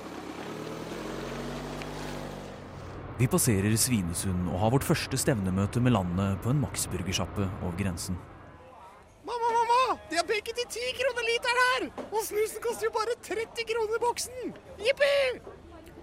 Vi 3.19 3.27
passerer 3.27 3.73
Svinesund 3.75 4.45
og 4.47 4.61
har 4.61 4.69
vårt 4.71 4.85
første 4.87 5.17
stevnemøte 5.19 5.81
med 5.83 5.91
landet 5.91 6.37
på 6.39 6.53
en 6.53 6.61
Max-burgersjappe 6.61 7.49
over 7.57 7.73
grensen. 7.75 8.15
Mamma, 9.27 9.49
mamma! 9.57 9.97
De 10.07 10.15
har 10.15 10.23
bacon 10.29 10.55
til 10.55 10.69
10 10.69 10.93
kroner 11.01 11.27
literen 11.27 11.59
her! 11.65 11.87
Og 12.05 12.21
snusen 12.23 12.63
koster 12.63 12.87
jo 12.87 12.93
bare 12.95 13.17
30 13.27 13.67
kroner 13.73 13.99
boksen! 14.05 14.53
Jippi! 14.79 15.11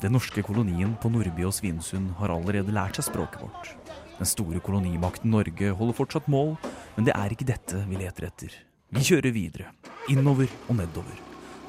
Den 0.02 0.12
norske 0.12 0.44
kolonien 0.44 0.92
på 1.00 1.08
Nordby 1.08 1.46
og 1.48 1.56
Svinesund 1.56 2.12
har 2.20 2.36
allerede 2.36 2.76
lært 2.76 3.00
seg 3.00 3.08
språket 3.08 3.46
vårt. 3.46 3.72
Den 4.18 4.28
store 4.28 4.60
kolonimakten 4.60 5.32
Norge 5.32 5.72
holder 5.80 5.96
fortsatt 5.96 6.28
mål, 6.28 6.52
men 6.98 7.08
det 7.08 7.16
er 7.16 7.32
ikke 7.32 7.48
dette 7.48 7.80
vi 7.88 8.02
leter 8.02 8.28
etter. 8.28 8.60
Vi 8.92 9.08
kjører 9.08 9.32
videre, 9.32 9.72
innover 10.12 10.52
og 10.68 10.82
nedover, 10.82 11.16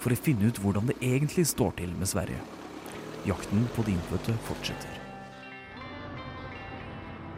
for 0.04 0.12
å 0.12 0.22
finne 0.28 0.52
ut 0.52 0.60
hvordan 0.60 0.92
det 0.92 1.00
egentlig 1.00 1.48
står 1.56 1.80
til 1.80 1.96
med 1.96 2.12
Sverige. 2.12 2.44
Jakten 3.32 3.64
på 3.80 3.88
de 3.88 3.96
innfødte 3.96 4.36
fortsetter. 4.52 4.97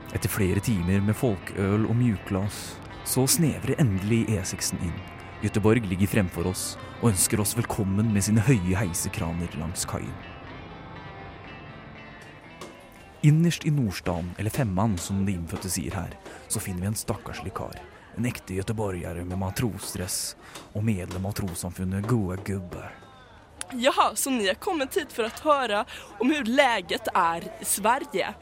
Etter 0.10 0.32
flere 0.32 0.62
timer 0.66 1.04
med 1.06 1.14
folkøl 1.18 1.84
og 1.86 1.94
mjukglass, 1.98 2.80
så 3.06 3.28
snevrer 3.30 3.78
endelig 3.82 4.24
E6-en 4.34 4.82
inn. 4.88 4.96
Göteborg 5.44 5.86
ligger 5.86 6.10
fremfor 6.10 6.50
oss 6.50 6.64
og 7.00 7.12
ønsker 7.12 7.40
oss 7.40 7.54
velkommen 7.58 8.10
med 8.14 8.26
sine 8.26 8.42
høye 8.44 8.74
heisekraner 8.76 9.54
langs 9.62 9.86
kaien. 9.88 10.16
Innerst 13.22 13.68
i 13.68 13.72
Nordstaden, 13.76 14.32
eller 14.40 14.50
Femman 14.56 14.98
som 14.98 15.22
de 15.28 15.36
innfødte 15.36 15.70
sier 15.70 15.94
her, 15.94 16.16
så 16.48 16.62
finner 16.64 16.86
vi 16.86 16.90
en 16.94 16.98
stakkarslig 16.98 17.54
kar. 17.54 17.76
En 18.18 18.26
ekte 18.26 18.58
göteborgare 18.58 19.26
med 19.28 19.40
matrosdress 19.40 20.34
og 20.74 20.88
medlem 20.88 21.28
av 21.30 21.38
trossamfunnet 21.38 22.08
Goa 22.10 22.40
Gubbar. 22.48 23.09
Jaha, 23.74 24.16
så 24.16 24.30
ni 24.30 24.48
har 24.48 24.54
kommit 24.54 24.98
hit 24.98 25.14
för 25.14 25.24
att 25.24 25.40
höra 25.40 25.86
om 26.20 26.32
hur 26.32 26.44
läget 26.44 27.08
är 27.14 27.44
i 27.62 27.66
Sverige. 27.66 28.34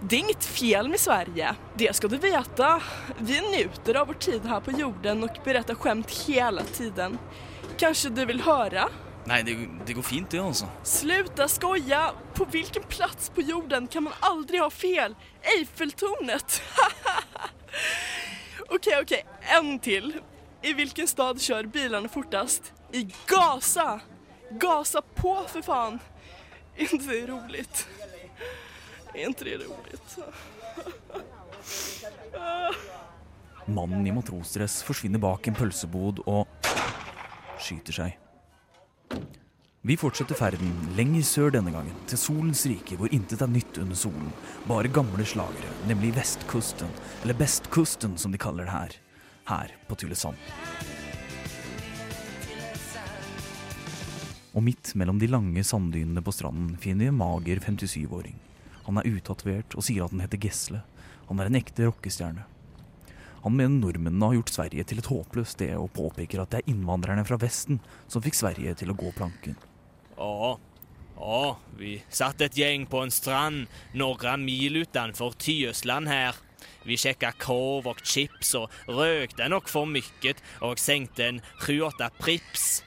Det 0.00 0.16
är 0.16 0.20
inget 0.20 0.44
fel 0.44 0.88
med 0.88 1.00
Sverige, 1.00 1.54
det 1.74 1.96
ska 1.96 2.08
du 2.08 2.16
veta. 2.16 2.82
Vi 3.18 3.40
njuter 3.40 3.94
av 3.94 4.06
vår 4.06 4.14
tid 4.14 4.46
här 4.46 4.60
på 4.60 4.70
jorden 4.70 5.22
och 5.22 5.36
berättar 5.44 5.74
skämt 5.74 6.10
hela 6.10 6.62
tiden. 6.62 7.18
Kanske 7.78 8.08
du 8.08 8.24
vill 8.24 8.40
höra? 8.40 8.88
Nei, 9.24 9.42
det, 9.42 9.68
det 9.86 9.92
går 9.92 10.02
fint, 10.02 10.30
det, 10.30 10.38
altså. 10.38 10.66
Sluta 10.82 11.48
skoja! 11.48 12.10
På 12.34 12.44
vilken 12.44 12.82
plats 12.82 13.30
på 13.30 13.40
jorden 13.40 13.86
kan 13.86 14.02
man 14.02 14.12
aldrig 14.20 14.60
ha 14.60 14.70
fel? 14.70 15.14
Eiffeltornet! 15.42 16.62
Okej, 18.68 18.98
okej, 19.02 19.26
en 19.40 19.78
till. 19.78 20.16
I 20.62 20.72
vilken 20.72 21.08
stad 21.08 21.40
kör 21.40 21.64
bilarna 21.64 22.08
fortast? 22.08 22.72
I 22.92 23.08
Gaza! 23.26 24.00
Gasa 24.60 25.02
på 25.14 25.44
för 25.48 25.62
fan! 25.62 25.98
Är 26.76 26.92
inte 26.94 27.06
det 27.06 27.26
roligt? 27.26 27.88
Är 29.14 29.26
inte 29.26 29.44
det 29.44 29.56
roligt? 29.56 30.18
Mannen 33.66 34.06
i 34.06 34.12
matrosdress 34.12 34.82
forsvinner 34.82 35.18
bak 35.18 35.46
en 35.46 35.54
pølsebod 35.54 36.24
og 36.26 36.48
skyter 37.62 37.94
seg. 37.94 38.18
Vi 39.82 39.96
fortsetter 39.98 40.38
ferden 40.38 40.72
lenger 40.96 41.24
sør 41.26 41.54
denne 41.54 41.72
gangen, 41.74 41.94
til 42.06 42.20
solens 42.20 42.62
rike 42.70 42.94
hvor 42.98 43.10
intet 43.14 43.42
er 43.42 43.50
nytt 43.50 43.80
under 43.82 43.98
solen. 43.98 44.28
Bare 44.68 44.90
gamle 44.90 45.26
slagere, 45.26 45.72
nemlig 45.90 46.12
vestkusten, 46.14 46.90
eller 47.22 47.38
bestkusten 47.38 48.14
som 48.18 48.34
de 48.34 48.38
kaller 48.38 48.68
det 48.68 48.74
her. 48.76 48.98
Her 49.50 49.74
på 49.88 49.98
Tylesand. 49.98 50.38
Og 54.52 54.64
midt 54.66 54.92
mellom 55.00 55.20
de 55.20 55.30
lange 55.32 55.64
sanddynene 55.64 56.22
på 56.24 56.34
stranden 56.34 56.76
finner 56.80 57.06
vi 57.06 57.12
en 57.12 57.20
mager 57.20 57.62
57-åring. 57.64 58.34
Han 58.86 58.98
er 58.98 59.08
utatovert 59.08 59.76
og 59.78 59.86
sier 59.86 60.04
at 60.04 60.12
han 60.12 60.24
heter 60.24 60.40
Gesle. 60.42 60.82
Han 61.28 61.40
er 61.40 61.48
en 61.48 61.56
ekte 61.56 61.86
rockestjerne. 61.86 62.44
Han 63.42 63.56
mener 63.58 63.80
nordmennene 63.80 64.28
har 64.28 64.36
gjort 64.36 64.52
Sverige 64.54 64.84
til 64.86 65.00
et 65.00 65.08
håpløst 65.10 65.56
sted, 65.56 65.72
og 65.74 65.90
påpeker 65.96 66.42
at 66.42 66.52
det 66.52 66.60
er 66.60 66.68
innvandrerne 66.70 67.24
fra 67.26 67.38
Vesten 67.42 67.80
som 68.10 68.22
fikk 68.22 68.38
Sverige 68.38 68.76
til 68.78 68.92
å 68.92 68.98
gå 68.98 69.10
planken. 69.16 69.56
Ja, 70.14 70.52
ja, 71.16 71.56
vi 71.78 71.96
satt 72.10 72.44
et 72.44 72.56
gjeng 72.58 72.86
på 72.90 73.02
en 73.02 73.10
strand 73.14 73.66
noen 73.98 74.46
mil 74.46 74.82
utenfor 74.84 75.34
Tyøsland 75.42 76.10
her. 76.10 76.38
Vi 76.86 76.98
sjekka 76.98 77.32
korv 77.38 77.88
og 77.90 78.00
chips 78.06 78.54
og 78.58 78.70
rökte 78.86 79.48
nok 79.50 79.70
for 79.70 79.90
mycket 79.90 80.42
og 80.62 80.78
sengte 80.82 81.28
en 81.28 81.42
7-8 81.62 82.10
Prips. 82.18 82.82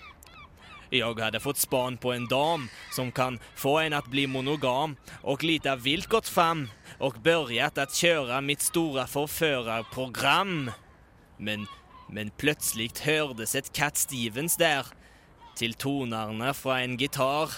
Jag 0.98 1.20
hade 1.20 1.40
fått 1.40 1.58
span 1.58 1.98
på 1.98 2.14
en 2.14 2.28
dam 2.28 2.70
som 2.92 3.12
kan 3.12 3.40
få 3.56 3.80
en 3.80 3.94
att 3.94 4.08
bli 4.08 4.28
monogam 4.28 4.96
och 5.22 5.44
lite 5.44 5.76
vilt 5.76 6.08
gått 6.08 6.28
fram 6.28 6.70
och 7.00 7.14
börjat 7.14 7.78
att 7.78 7.94
köra 7.94 8.42
mitt 8.42 8.62
stora 8.62 9.08
förförarprogram. 9.08 10.72
Men, 11.38 11.68
men 12.10 12.30
plötsligt 12.30 13.00
hördes 13.00 13.56
ett 13.56 13.74
Cat 13.74 13.98
Stevens 13.98 14.58
där 14.58 14.86
till 15.56 15.74
tonarna 15.74 16.54
från 16.54 16.78
en 16.78 16.98
gitarr. 16.98 17.50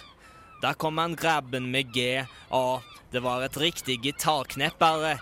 Da 0.62 0.74
kom 0.74 0.98
han 0.98 1.16
grabben 1.16 1.72
med 1.72 1.94
G. 1.94 2.26
A. 2.50 2.82
det 3.12 3.20
var 3.20 3.42
et 3.42 3.58
riktig 3.58 4.02
gitarkneppere. 4.02 5.18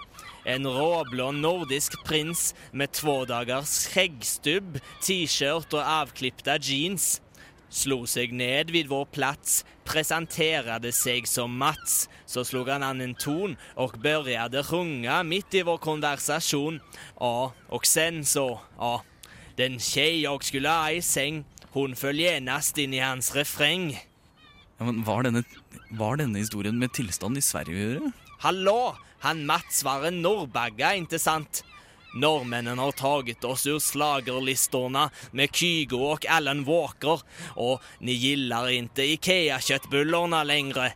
En 0.46 0.68
råblå 0.68 1.32
nordisk 1.32 2.06
prins 2.06 2.56
med 2.72 2.92
två 2.92 3.26
dagars 3.26 3.88
skjeggstubb, 3.88 4.80
t-shirt 5.02 5.74
og 5.74 5.82
avklipte 5.82 6.58
jeans. 6.62 7.22
Slog 7.70 8.08
seg 8.10 8.34
ned 8.34 8.72
vid 8.72 8.88
vår 8.88 9.06
plats, 9.06 9.66
presenterade 9.84 10.92
seg 10.96 11.28
som 11.28 11.58
Mats. 11.58 12.10
Så 12.26 12.46
slog 12.46 12.70
han 12.70 12.84
an 12.84 13.02
en 13.02 13.16
ton 13.16 13.58
och 13.76 13.98
började 14.00 14.64
sjunga 14.64 15.24
mitt 15.24 15.54
i 15.54 15.64
vår 15.64 15.78
konversation. 15.78 16.80
Ja, 17.20 17.54
och 17.70 17.86
sen 17.86 18.26
så, 18.26 18.60
ja, 18.78 19.04
den 19.56 19.80
tjej 19.80 20.22
jag 20.22 20.44
skulle 20.44 20.70
ha 20.70 20.92
i 20.92 21.02
säng, 21.02 21.46
hon 21.72 21.96
föll 21.96 22.20
genast 22.20 22.78
in 22.78 22.94
i 22.94 23.00
hans 23.00 23.36
refräng. 23.36 24.00
Ja, 24.78 24.86
men 24.86 25.04
var 25.04 25.24
denne, 25.24 25.44
var 25.90 26.18
denne 26.18 26.40
historien 26.40 26.80
med 26.80 26.94
tilstanden 26.94 27.38
i 27.38 27.42
Sverige 27.42 27.76
å 27.76 27.84
gjøre? 27.90 28.12
Hallå! 28.40 28.96
Han 29.20 29.46
Mats 29.46 29.84
var 29.84 30.04
en 30.06 30.22
norrbagga, 30.22 30.96
inte 30.96 31.20
sant? 31.20 31.64
Norrmännen 32.16 32.80
har 32.80 32.92
taget 32.92 33.44
oss 33.44 33.68
ur 33.68 33.80
slagerlistorna 33.80 35.10
med 35.32 35.56
Kygo 35.56 35.98
och 35.98 36.26
Alan 36.26 36.64
Walker 36.64 37.22
och 37.56 37.82
ni 38.00 38.12
gillar 38.12 38.70
inte 38.70 39.04
IKEA-kjøttbullene 39.04 40.44
längre. 40.44 40.94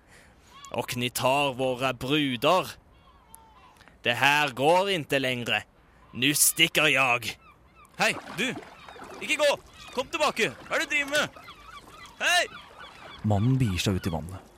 Och 0.72 0.98
ni 0.98 1.10
tar 1.10 1.54
våra 1.54 1.94
brudar. 1.94 2.68
Det 4.02 4.14
här 4.14 4.50
går 4.50 4.90
inte 4.90 5.20
längre. 5.20 5.64
Nu 6.14 6.34
stikker 6.34 6.88
jag. 6.88 7.38
Hei, 7.98 8.16
du! 8.38 8.56
Ikke 9.22 9.36
gå! 9.36 9.58
Kom 9.94 10.08
tilbake! 10.08 10.54
Hva 10.68 10.78
er 10.78 10.80
det 10.80 10.88
du 10.88 10.96
driver 10.96 11.12
med? 11.12 11.30
Hei! 12.20 12.46
Mannen 13.28 13.58
bier 13.60 13.82
seg 13.84 14.00
ut 14.00 14.08
i 14.08 14.14
vannet. 14.14 14.49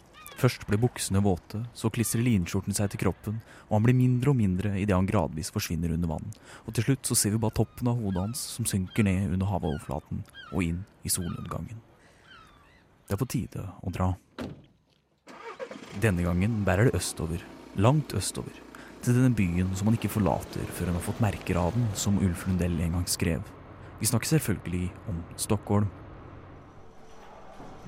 Først 0.41 0.63
blir 0.65 0.79
buksene 0.81 1.21
våte, 1.21 1.59
så 1.77 1.91
klistrer 1.93 2.23
linskjorten 2.25 2.73
seg 2.73 2.89
til 2.89 3.03
kroppen, 3.03 3.35
og 3.67 3.75
han 3.75 3.83
blir 3.85 3.97
mindre 3.97 4.31
og 4.31 4.39
mindre 4.39 4.71
idet 4.81 4.95
han 4.95 5.05
gradvis 5.09 5.51
forsvinner 5.53 5.93
under 5.93 6.09
vann. 6.09 6.31
Og 6.65 6.73
til 6.73 6.87
slutt 6.87 7.05
så 7.05 7.17
ser 7.19 7.35
vi 7.35 7.41
bare 7.43 7.53
toppen 7.59 7.91
av 7.91 7.99
hodet 8.01 8.23
hans 8.23 8.41
som 8.55 8.65
synker 8.65 9.05
ned 9.05 9.35
under 9.35 9.51
havoverflaten 9.51 10.23
og 10.49 10.65
inn 10.65 10.81
i 11.05 11.13
solnedgangen. 11.13 11.77
Det 13.05 13.13
er 13.13 13.21
på 13.21 13.29
tide 13.29 13.67
å 13.85 13.93
dra. 13.93 14.09
Denne 16.01 16.25
gangen 16.25 16.61
bærer 16.65 16.89
det 16.89 16.97
østover, 16.97 17.45
langt 17.77 18.17
østover, 18.17 18.57
til 19.05 19.17
denne 19.17 19.37
byen 19.37 19.75
som 19.77 19.91
han 19.91 19.97
ikke 19.99 20.13
forlater 20.15 20.65
før 20.73 20.89
han 20.89 20.97
har 20.97 21.05
fått 21.05 21.21
merker 21.21 21.61
av 21.61 21.73
den, 21.77 21.85
som 21.93 22.17
Ulf 22.17 22.47
Lundell 22.49 22.81
en 22.81 22.97
gang 22.97 23.07
skrev. 23.09 23.45
Vi 24.01 24.09
snakker 24.09 24.39
selvfølgelig 24.39 24.87
om 25.11 25.21
Stockholm. 25.37 25.89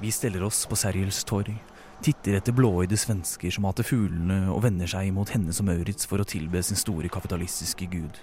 Vi 0.04 0.12
steller 0.14 0.44
oss 0.46 0.68
på 0.70 0.78
Sergels 0.78 1.24
torg, 1.26 1.56
titter 2.02 2.40
etter 2.40 2.56
blåøyde 2.56 2.98
svensker 3.00 3.54
som 3.54 3.68
hater 3.68 3.86
fuglene 3.88 4.48
og 4.52 4.64
vender 4.66 4.90
seg 4.90 5.12
mot 5.16 5.30
henne 5.30 5.54
som 5.56 5.68
Maurits 5.70 6.08
for 6.10 6.24
å 6.24 6.28
tilbe 6.28 6.64
sin 6.64 6.80
store 6.80 7.12
kapitalistiske 7.14 7.88
gud. 7.92 8.20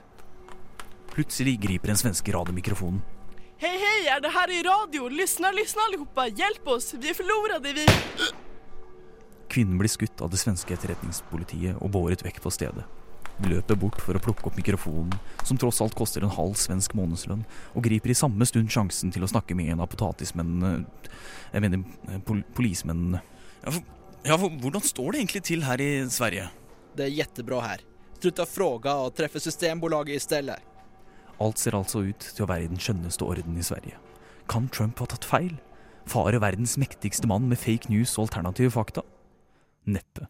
Plutselig 1.15 1.59
griper 1.63 1.93
en 1.93 2.01
svenske 2.01 2.33
radiomikrofonen. 2.35 3.03
Hei, 3.61 3.75
hei, 3.77 4.07
er 4.09 4.23
det 4.25 4.31
her 4.33 4.51
i 4.51 4.63
radio? 4.65 5.09
Lysna, 5.13 5.51
lysna, 5.53 5.85
allihopa, 5.89 6.27
Hjelp 6.29 6.69
oss, 6.69 6.95
vi 6.95 7.11
är 7.11 7.15
förlorade, 7.15 7.73
vi... 7.73 7.87
Kvinnen 9.49 9.79
blir 9.79 9.89
skutt 9.89 10.21
av 10.21 10.31
det 10.31 10.39
svenske 10.41 10.73
etterretningspolitiet 10.75 11.77
og 11.83 11.91
båret 11.91 12.23
vekk 12.25 12.39
på 12.41 12.53
stedet. 12.55 12.87
Vi 13.41 13.51
løper 13.51 13.77
bort 13.81 14.01
for 14.05 14.17
å 14.17 14.21
plukke 14.23 14.51
opp 14.51 14.57
mikrofonen, 14.57 15.15
som 15.49 15.59
tross 15.59 15.81
alt 15.81 15.97
koster 15.97 16.25
en 16.25 16.33
halv 16.35 16.59
svensk 16.61 16.93
månedslønn, 16.97 17.43
og 17.75 17.85
griper 17.85 18.13
i 18.13 18.17
samme 18.17 18.47
stund 18.49 18.71
sjansen 18.73 19.13
til 19.13 19.25
å 19.25 19.31
snakke 19.31 19.57
med 19.57 19.73
en 19.73 19.81
av 19.81 19.91
potatismennene 19.93 20.85
Jeg 21.51 21.65
mener 21.65 22.21
pol 22.25 22.45
polismennene. 22.55 23.23
Ja 23.61 23.71
for, 23.75 23.83
ja, 24.25 24.37
for 24.37 24.49
hvordan 24.63 24.85
står 24.85 25.13
det 25.13 25.21
egentlig 25.21 25.43
til 25.45 25.65
her 25.65 25.81
i 25.81 25.93
Sverige? 26.11 26.49
Det 26.97 27.05
er 27.05 27.09
jättebra 27.09 27.61
här. 27.61 27.81
Sluta 28.21 28.47
fråga 28.47 28.95
og 28.95 29.15
treffe 29.17 29.41
Systembolaget 29.41 30.17
i 30.17 30.21
stedet. 30.21 30.59
Alt 31.41 31.59
ser 31.59 31.77
altså 31.77 32.03
ut 32.05 32.21
til 32.21 32.45
å 32.45 32.49
være 32.51 32.67
i 32.67 32.69
den 32.69 32.81
skjønneste 32.81 33.25
orden 33.25 33.57
i 33.57 33.65
Sverige. 33.65 33.97
Kan 34.49 34.69
Trump 34.69 34.99
ha 35.01 35.07
tatt 35.09 35.25
feil? 35.25 35.55
Fare 36.05 36.41
verdens 36.41 36.77
mektigste 36.81 37.29
mann 37.31 37.49
med 37.49 37.61
fake 37.61 37.89
news 37.89 38.17
og 38.19 38.29
alternative 38.29 38.75
fakta? 38.75 39.05
Neppe. 39.89 40.29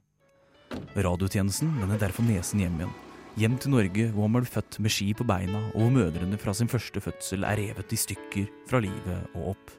Radiotjenesten 0.94 1.72
vender 1.80 1.98
derfor 1.98 2.26
nesen 2.26 2.62
hjem 2.62 2.78
igjen. 2.78 2.94
Hjem 3.40 3.58
til 3.58 3.74
Norge, 3.74 4.06
hvor 4.14 4.26
han 4.26 4.36
ble 4.36 4.46
født 4.46 4.78
med 4.82 4.94
ski 4.94 5.12
på 5.14 5.26
beina, 5.26 5.64
og 5.72 5.82
hvor 5.82 5.92
mødrene 5.94 6.38
fra 6.38 6.54
sin 6.54 6.70
første 6.70 7.02
fødsel 7.02 7.46
er 7.46 7.58
revet 7.58 7.94
i 7.94 7.98
stykker 7.98 8.50
fra 8.70 8.82
livet 8.82 9.34
og 9.34 9.54
opp. 9.54 9.76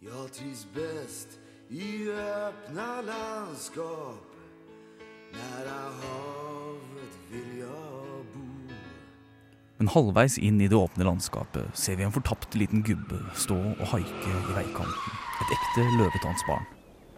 Jag 0.00 0.32
trivs 0.32 0.66
bäst 0.74 1.40
i 1.70 2.10
öppna 2.10 3.02
landskap 3.02 4.22
Nära 5.32 5.80
havet 6.00 7.18
vill 7.30 7.58
jag 7.58 8.26
bo 8.34 8.74
Men 9.78 9.88
halvveis 9.88 10.38
inn 10.38 10.60
i 10.60 10.68
det 10.68 10.76
åpne 10.76 11.04
landskapet 11.04 11.74
ser 11.74 11.96
vi 11.96 12.06
en 12.06 12.14
fortapt 12.14 12.54
liten 12.54 12.84
gubbe 12.86 13.18
stå 13.34 13.56
og 13.56 13.82
haike 13.90 14.30
i 14.30 14.54
veikanten. 14.54 15.18
Et 15.42 15.50
ekte 15.58 15.88
løvetannsbarn. 15.98 16.64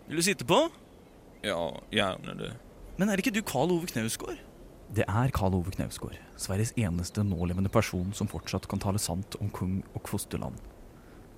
Vil 0.09 0.19
du 0.19 0.25
sitte 0.27 0.49
på? 0.49 0.59
Ja, 1.45 1.69
gjerne 1.93 2.35
det. 2.41 2.51
Men 2.99 3.13
er 3.13 3.21
ikke 3.21 3.31
du 3.37 3.45
Karl 3.47 3.71
Ove 3.77 3.87
Knausgård? 3.87 4.41
Det 4.91 5.05
er 5.07 5.31
Karl 5.37 5.55
Ove 5.61 5.71
Knausgård, 5.77 6.17
Sveriges 6.41 6.73
eneste 6.81 7.23
nålevende 7.23 7.71
person 7.71 8.11
som 8.17 8.27
fortsatt 8.33 8.67
kan 8.67 8.81
tale 8.83 8.99
sant 8.99 9.37
om 9.39 9.53
kung 9.55 9.83
og 9.93 10.09
fosterland. 10.09 10.57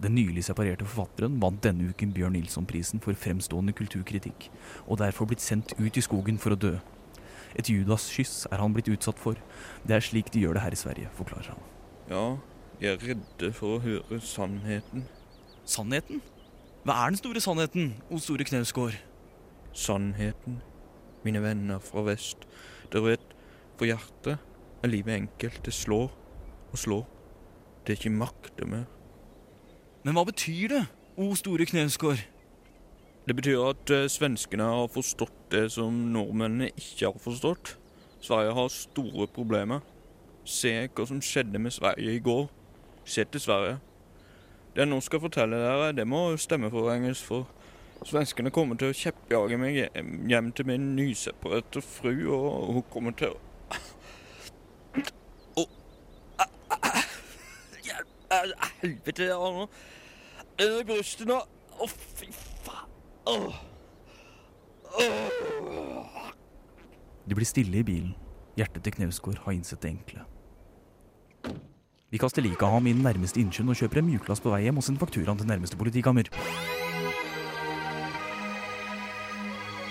Den 0.01 0.15
nylig 0.17 0.47
separerte 0.47 0.87
forfatteren 0.89 1.37
vant 1.43 1.61
denne 1.65 1.91
uken 1.93 2.15
Bjørn 2.17 2.33
Nilsson-prisen 2.33 3.03
for 3.05 3.17
fremstående 3.19 3.75
kulturkritikk, 3.77 4.47
og 4.87 5.03
derfor 5.03 5.29
blitt 5.29 5.45
sendt 5.45 5.75
ut 5.77 5.97
i 5.97 6.05
skogen 6.05 6.39
for 6.41 6.57
å 6.57 6.61
dø. 6.61 6.79
Et 7.59 7.69
Judas-kyss 7.69 8.47
er 8.49 8.63
han 8.63 8.73
blitt 8.73 8.89
utsatt 8.89 9.19
for. 9.21 9.37
Det 9.85 9.97
er 9.97 10.05
slik 10.05 10.31
de 10.33 10.41
gjør 10.45 10.57
det 10.57 10.63
her 10.65 10.77
i 10.77 10.79
Sverige, 10.81 11.11
forklarer 11.19 11.53
han. 11.53 11.67
Ja, 12.09 12.25
jeg 12.81 12.95
er 12.95 13.05
redde 13.11 13.51
for 13.53 13.77
å 13.77 13.83
høre 13.85 14.21
sannheten. 14.25 15.05
Sannheten? 15.69 16.23
Hva 16.87 16.97
er 17.03 17.13
den 17.13 17.21
store 17.21 17.43
sannheten, 17.45 17.91
O 18.09 18.17
store 18.23 18.47
Knausgård? 18.49 18.97
Sannheten, 19.77 20.63
mine 21.27 21.43
venner 21.45 21.83
fra 21.85 22.07
vest. 22.07 22.47
Dere 22.89 23.13
vet, 23.13 23.37
for 23.77 23.91
hjertet 23.91 24.41
er 24.81 24.95
livet 24.95 25.19
enkelt. 25.27 25.61
Det 25.67 25.77
slår 25.77 26.09
og 26.71 26.81
slår. 26.81 27.05
Det 27.85 27.93
er 27.93 28.01
ikke 28.01 28.17
makter 28.17 28.71
mer. 28.71 28.89
Men 30.05 30.17
hva 30.17 30.25
betyr 30.25 30.69
det, 30.69 30.85
O 31.21 31.35
store 31.37 31.67
Knausgård? 31.69 32.23
Det 33.29 33.37
betyr 33.37 33.61
at 33.69 33.91
eh, 33.93 34.09
svenskene 34.09 34.65
har 34.65 34.89
forstått 34.89 35.51
det 35.53 35.67
som 35.75 35.93
nordmennene 36.15 36.71
ikke 36.73 37.11
har 37.11 37.19
forstått. 37.21 37.75
Sverige 38.21 38.55
har 38.57 38.73
store 38.73 39.27
problemer. 39.29 39.85
Se 40.45 40.73
hva 40.89 41.07
som 41.07 41.21
skjedde 41.21 41.61
med 41.61 41.77
Sverige 41.77 42.17
i 42.17 42.23
går. 42.25 42.49
Se 43.05 43.25
til 43.25 43.41
Sverige. 43.41 43.77
Det 44.75 44.87
jeg 44.87 44.89
nå 44.89 45.01
skal 45.05 45.21
fortelle 45.21 45.61
dere, 45.61 45.93
det 45.93 46.07
må 46.09 46.37
stemmeforvrenges, 46.37 47.21
for 47.23 47.49
svenskene 48.07 48.53
kommer 48.55 48.81
til 48.81 48.95
å 48.95 48.97
kjeppjage 48.97 49.59
meg 49.61 49.81
hjem 50.31 50.53
til 50.57 50.69
min 50.71 50.93
nyseparerte 50.97 51.83
fru, 51.85 52.15
og 52.33 52.73
hun 52.79 52.85
kommer 52.93 53.17
til 53.19 53.35
å 53.35 53.39
Hjelp! 57.85 58.07
eh, 58.31 58.70
Helvete, 58.81 59.29
jeg 59.29 59.37
har 59.37 59.57
noe 59.57 59.69
under 60.61 60.85
brystet 60.89 61.29
nå. 61.29 61.39
Å, 61.81 61.89
fy 61.89 62.29
faen. 62.65 62.89
Oh. 63.31 63.55
Åh. 65.01 66.27
De 67.29 67.37
blir 67.37 67.49
stille 67.49 67.81
i 67.81 67.87
bilen. 67.87 68.13
Hjertet 68.59 68.85
til 68.85 68.97
Knausgård 68.99 69.41
har 69.45 69.57
innsett 69.57 69.81
det 69.85 69.95
enkle. 69.95 70.27
Vi 72.11 72.19
kaster 72.19 72.43
liket 72.43 72.65
av 72.67 72.75
ham 72.75 72.89
i 72.91 72.95
den 72.97 73.05
nærmeste 73.07 73.39
innsjøen 73.41 73.71
og 73.71 73.79
kjøper 73.79 74.01
en 74.01 74.09
mjuklass 74.11 74.43
på 74.43 74.53
vei 74.53 74.65
hjem 74.67 74.81
og 74.81 74.85
sender 74.85 75.05
fakturaen 75.05 75.39
til 75.39 75.49
nærmeste 75.49 75.79
politikammer. 75.81 76.29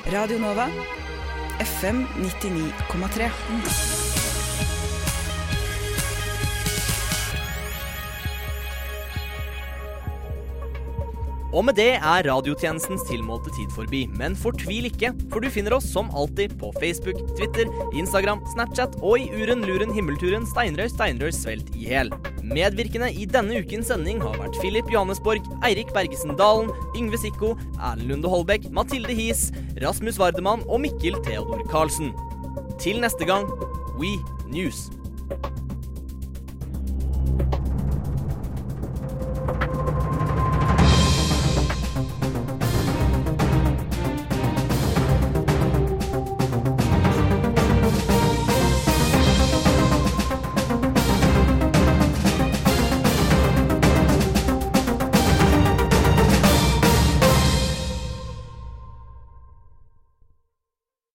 Radio 0.10 0.42
Nova. 0.42 0.68
FM 1.64 2.04
99,3. 2.20 4.29
Og 11.60 11.66
med 11.68 11.76
det 11.76 11.98
er 11.98 12.24
radiotjenestens 12.24 13.02
tilmålte 13.10 13.52
tid 13.52 13.72
forbi. 13.76 14.06
Men 14.16 14.38
fortvil 14.40 14.86
ikke, 14.88 15.10
for 15.28 15.44
du 15.44 15.50
finner 15.52 15.74
oss 15.76 15.90
som 15.92 16.08
alltid 16.16 16.54
på 16.62 16.70
Facebook, 16.78 17.20
Twitter, 17.36 17.68
Instagram, 18.00 18.40
Snapchat 18.54 18.96
og 19.04 19.20
i 19.20 19.26
uren 19.42 19.66
luren 19.68 19.92
himmelturen 19.92 20.48
Steinrøy 20.48 20.88
Steinrøy 20.94 21.34
svelt 21.36 21.68
i 21.76 21.90
hel. 21.92 22.14
Medvirkende 22.48 23.10
i 23.12 23.28
denne 23.28 23.60
ukens 23.60 23.92
sending 23.92 24.24
har 24.24 24.40
vært 24.40 24.56
Filip 24.64 24.88
Johannesborg, 24.94 25.44
Eirik 25.68 25.92
Bergesen 25.96 26.40
Dalen, 26.40 26.72
Yngve 26.96 27.20
Sikko, 27.20 27.52
Erlend 27.76 28.08
Lunde 28.14 28.32
Holbæk, 28.32 28.70
Mathilde 28.72 29.18
His, 29.20 29.50
Rasmus 29.84 30.22
Vardemann 30.22 30.64
og 30.70 30.80
Mikkel 30.86 31.20
Theodor 31.28 31.68
Karlsen. 31.68 32.16
Til 32.80 33.04
neste 33.04 33.28
gang, 33.28 33.52
We 34.00 34.16
News. 34.48 34.88